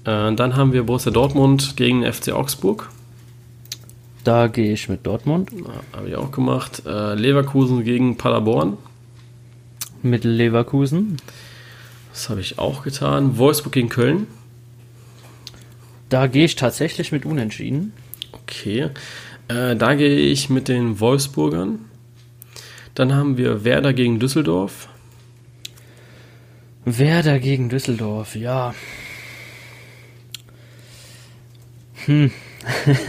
[0.02, 2.90] Äh, dann haben wir Borussia Dortmund gegen FC Augsburg.
[4.24, 5.52] Da gehe ich mit Dortmund.
[5.92, 6.82] Habe ich auch gemacht.
[6.84, 8.76] Äh, Leverkusen gegen Paderborn.
[10.02, 11.18] Mit Leverkusen.
[12.12, 13.38] Das habe ich auch getan.
[13.38, 14.26] Wolfsburg gegen Köln.
[16.10, 17.92] Da gehe ich tatsächlich mit Unentschieden.
[18.32, 18.90] Okay.
[19.48, 21.84] Äh, da gehe ich mit den Wolfsburgern.
[22.94, 24.88] Dann haben wir Werder gegen Düsseldorf.
[26.84, 28.74] Werder gegen Düsseldorf, ja.
[32.06, 32.32] Hm.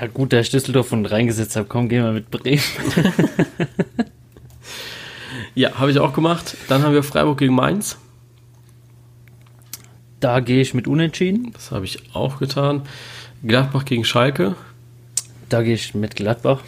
[0.00, 1.68] ja, gut, da ich Düsseldorf und reingesetzt habe.
[1.68, 2.62] Komm, gehen wir mit Bremen.
[5.54, 6.56] ja, habe ich auch gemacht.
[6.68, 7.98] Dann haben wir Freiburg gegen Mainz.
[10.20, 11.52] Da gehe ich mit Unentschieden.
[11.52, 12.82] Das habe ich auch getan.
[13.44, 14.56] Gladbach gegen Schalke.
[15.48, 16.60] Da gehe ich mit Gladbach.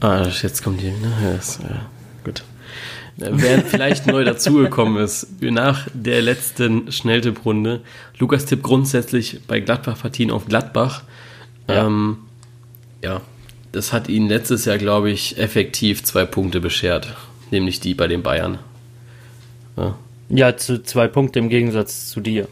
[0.00, 0.90] Ah, jetzt kommt die.
[0.90, 1.12] Ne?
[1.34, 1.86] Yes, ja,
[2.24, 2.44] gut.
[3.16, 7.80] Wer vielleicht neu dazugekommen ist, nach der letzten Schnelltipprunde,
[8.18, 11.04] Lukas tippt grundsätzlich bei Gladbach-Partien auf Gladbach.
[11.68, 11.86] Ja.
[11.86, 12.18] Ähm,
[13.02, 13.20] ja,
[13.70, 17.14] das hat ihn letztes Jahr, glaube ich, effektiv zwei Punkte beschert,
[17.50, 18.58] nämlich die bei den Bayern.
[19.76, 19.94] Ja,
[20.28, 22.48] ja zu zwei Punkte im Gegensatz zu dir.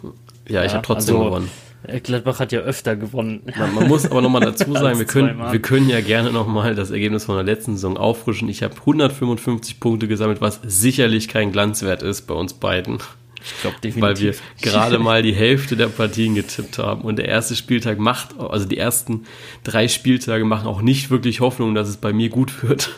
[0.53, 1.51] Ja, ich habe trotzdem also, gewonnen.
[1.85, 3.41] Äh, Gladbach hat ja öfter gewonnen.
[3.59, 6.91] Man, man muss aber nochmal dazu sagen, wir können, wir können ja gerne nochmal das
[6.91, 8.49] Ergebnis von der letzten Saison auffrischen.
[8.51, 12.99] Ich habe 155 Punkte gesammelt, was sicherlich kein Glanzwert ist bei uns beiden.
[13.43, 14.03] Ich glaube definitiv.
[14.03, 17.01] Weil wir gerade mal die Hälfte der Partien getippt haben.
[17.01, 19.25] Und der erste Spieltag macht, also die ersten
[19.65, 22.91] drei Spieltage machen auch nicht wirklich Hoffnung, dass es bei mir gut wird.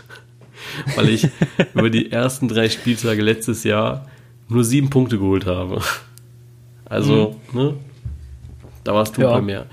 [0.96, 1.28] Weil ich
[1.74, 4.08] über die ersten drei Spieltage letztes Jahr
[4.48, 5.80] nur sieben Punkte geholt habe.
[6.84, 7.58] Also, mhm.
[7.58, 7.74] ne?
[8.84, 9.30] Da warst du ja.
[9.30, 9.66] bei mir.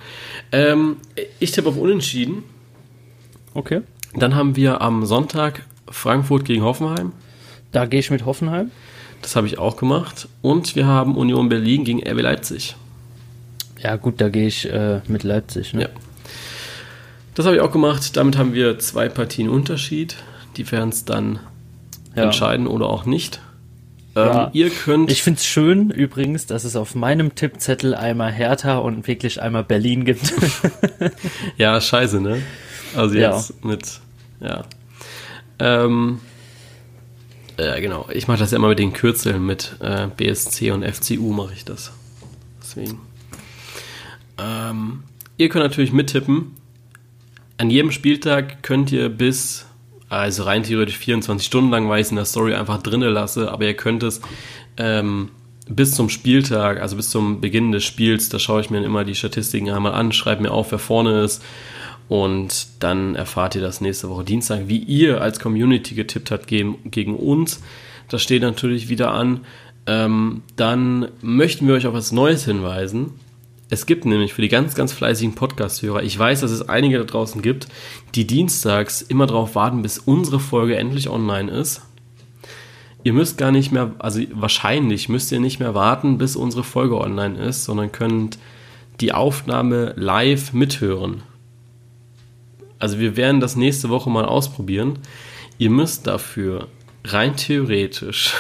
[0.52, 0.98] Ähm,
[1.40, 2.44] ich tippe auf Unentschieden.
[3.54, 3.82] Okay.
[4.16, 7.12] Dann haben wir am Sonntag Frankfurt gegen Hoffenheim.
[7.72, 8.72] Da gehe ich mit Hoffenheim.
[9.22, 10.28] Das habe ich auch gemacht.
[10.42, 12.76] Und wir haben Union Berlin gegen RB Leipzig.
[13.84, 15.74] Ja, gut, da gehe ich äh, mit Leipzig.
[15.74, 15.84] Ne?
[15.84, 15.90] Ja.
[17.36, 18.16] Das habe ich auch gemacht.
[18.16, 20.18] Damit haben wir zwei Partien Unterschied.
[20.58, 21.40] Die werden es dann
[22.16, 22.24] ja.
[22.24, 23.42] entscheiden oder auch nicht.
[24.16, 25.10] Ähm, ihr könnt.
[25.10, 29.64] Ich finde es schön übrigens, dass es auf meinem Tippzettel einmal Hertha und wirklich einmal
[29.64, 30.34] Berlin gibt.
[31.58, 32.42] ja, scheiße, ne?
[32.96, 33.68] Also jetzt ja.
[33.68, 34.00] mit,
[34.42, 34.66] ja.
[35.60, 36.20] Ähm,
[37.58, 38.08] ja, genau.
[38.12, 41.64] Ich mache das ja immer mit den Kürzeln, mit äh, BSC und FCU mache ich
[41.64, 41.92] das.
[42.62, 43.00] Deswegen.
[44.38, 45.04] Ähm,
[45.38, 46.56] ihr könnt natürlich mittippen.
[47.58, 49.68] An jedem Spieltag könnt ihr bis
[50.12, 53.50] also rein theoretisch 24 Stunden lang, weil ich es in der Story einfach drinnen lasse,
[53.50, 54.20] aber ihr könnt es
[54.76, 55.30] ähm,
[55.70, 59.16] bis zum Spieltag, also bis zum Beginn des Spiels, da schaue ich mir immer die
[59.16, 61.42] Statistiken einmal an, schreibe mir auf, wer vorne ist
[62.10, 66.92] und dann erfahrt ihr das nächste Woche Dienstag, wie ihr als Community getippt habt gegen,
[66.92, 67.62] gegen uns.
[68.10, 69.46] Das steht natürlich wieder an.
[69.88, 73.12] Ähm, dann möchten wir euch auf was Neues hinweisen.
[73.72, 77.06] Es gibt nämlich für die ganz, ganz fleißigen Podcast-Hörer, ich weiß, dass es einige da
[77.06, 77.70] draußen gibt,
[78.16, 81.82] die dienstags immer darauf warten, bis unsere Folge endlich online ist.
[83.04, 87.00] Ihr müsst gar nicht mehr, also wahrscheinlich müsst ihr nicht mehr warten, bis unsere Folge
[87.00, 88.40] online ist, sondern könnt
[89.00, 91.24] die Aufnahme live mithören.
[92.78, 95.00] Also wir werden das nächste Woche mal ausprobieren.
[95.60, 96.68] Ihr müsst dafür
[97.06, 98.34] rein theoretisch,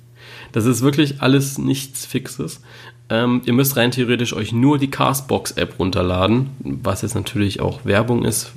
[0.52, 2.60] das ist wirklich alles nichts Fixes,
[3.08, 8.24] ähm, ihr müsst rein theoretisch euch nur die Castbox-App runterladen, was jetzt natürlich auch Werbung
[8.24, 8.52] ist,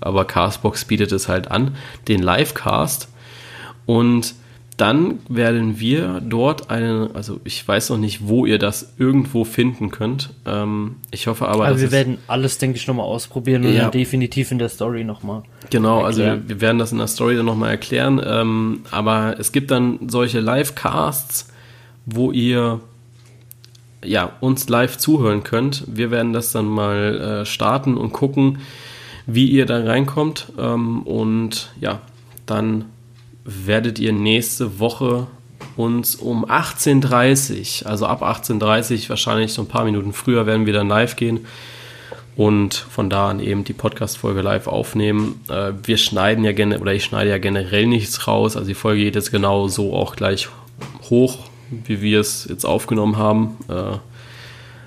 [0.00, 1.76] aber Castbox bietet es halt an,
[2.08, 3.08] den Livecast.
[3.86, 4.34] Und
[4.76, 9.90] dann werden wir dort einen, also ich weiß noch nicht, wo ihr das irgendwo finden
[9.90, 10.30] könnt.
[10.46, 11.66] Ähm, ich hoffe aber.
[11.66, 13.90] Also wir werden alles, denke ich, nochmal ausprobieren und ja.
[13.90, 15.42] definitiv in der Story nochmal.
[15.68, 16.38] Genau, also erklären.
[16.38, 18.22] also wir, wir, werden das in der Story dann nochmal erklären.
[18.24, 21.48] Ähm, aber es gibt dann solche Livecasts,
[22.06, 22.80] wo ihr
[24.04, 25.84] ja, uns live zuhören könnt.
[25.86, 28.58] Wir werden das dann mal äh, starten und gucken,
[29.26, 30.52] wie ihr da reinkommt.
[30.58, 32.00] Ähm, und ja,
[32.46, 32.86] dann
[33.44, 35.26] werdet ihr nächste Woche
[35.76, 40.88] uns um 18.30 also ab 18.30 wahrscheinlich so ein paar Minuten früher werden wir dann
[40.88, 41.46] live gehen
[42.36, 45.40] und von da an eben die Podcast-Folge live aufnehmen.
[45.48, 49.02] Äh, wir schneiden ja gerne, oder ich schneide ja generell nichts raus, also die Folge
[49.02, 50.48] geht jetzt genau so auch gleich
[51.10, 53.56] hoch wie wir es jetzt aufgenommen haben.
[53.68, 53.98] Äh,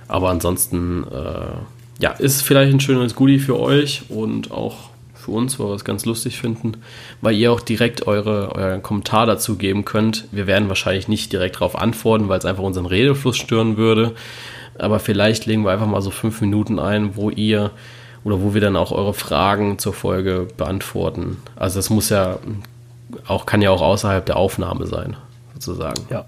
[0.07, 5.57] Aber ansonsten, äh, ja, ist vielleicht ein schönes Goodie für euch und auch für uns,
[5.57, 6.73] weil wir es ganz lustig finden,
[7.21, 10.27] weil ihr auch direkt eure, euren Kommentar dazu geben könnt.
[10.31, 14.13] Wir werden wahrscheinlich nicht direkt darauf antworten, weil es einfach unseren Redefluss stören würde.
[14.77, 17.71] Aber vielleicht legen wir einfach mal so fünf Minuten ein, wo ihr
[18.25, 21.37] oder wo wir dann auch eure Fragen zur Folge beantworten.
[21.55, 22.39] Also das muss ja
[23.27, 25.15] auch, kann ja auch außerhalb der Aufnahme sein,
[25.53, 26.01] sozusagen.
[26.09, 26.25] Ja.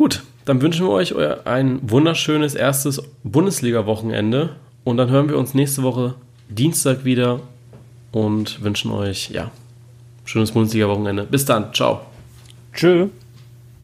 [0.00, 5.82] Gut, dann wünschen wir euch ein wunderschönes erstes Bundesliga-Wochenende und dann hören wir uns nächste
[5.82, 6.14] Woche
[6.48, 7.40] Dienstag wieder
[8.10, 9.50] und wünschen euch, ja,
[10.24, 11.24] schönes Bundesliga-Wochenende.
[11.24, 12.00] Bis dann, ciao.
[12.72, 13.08] Tschö.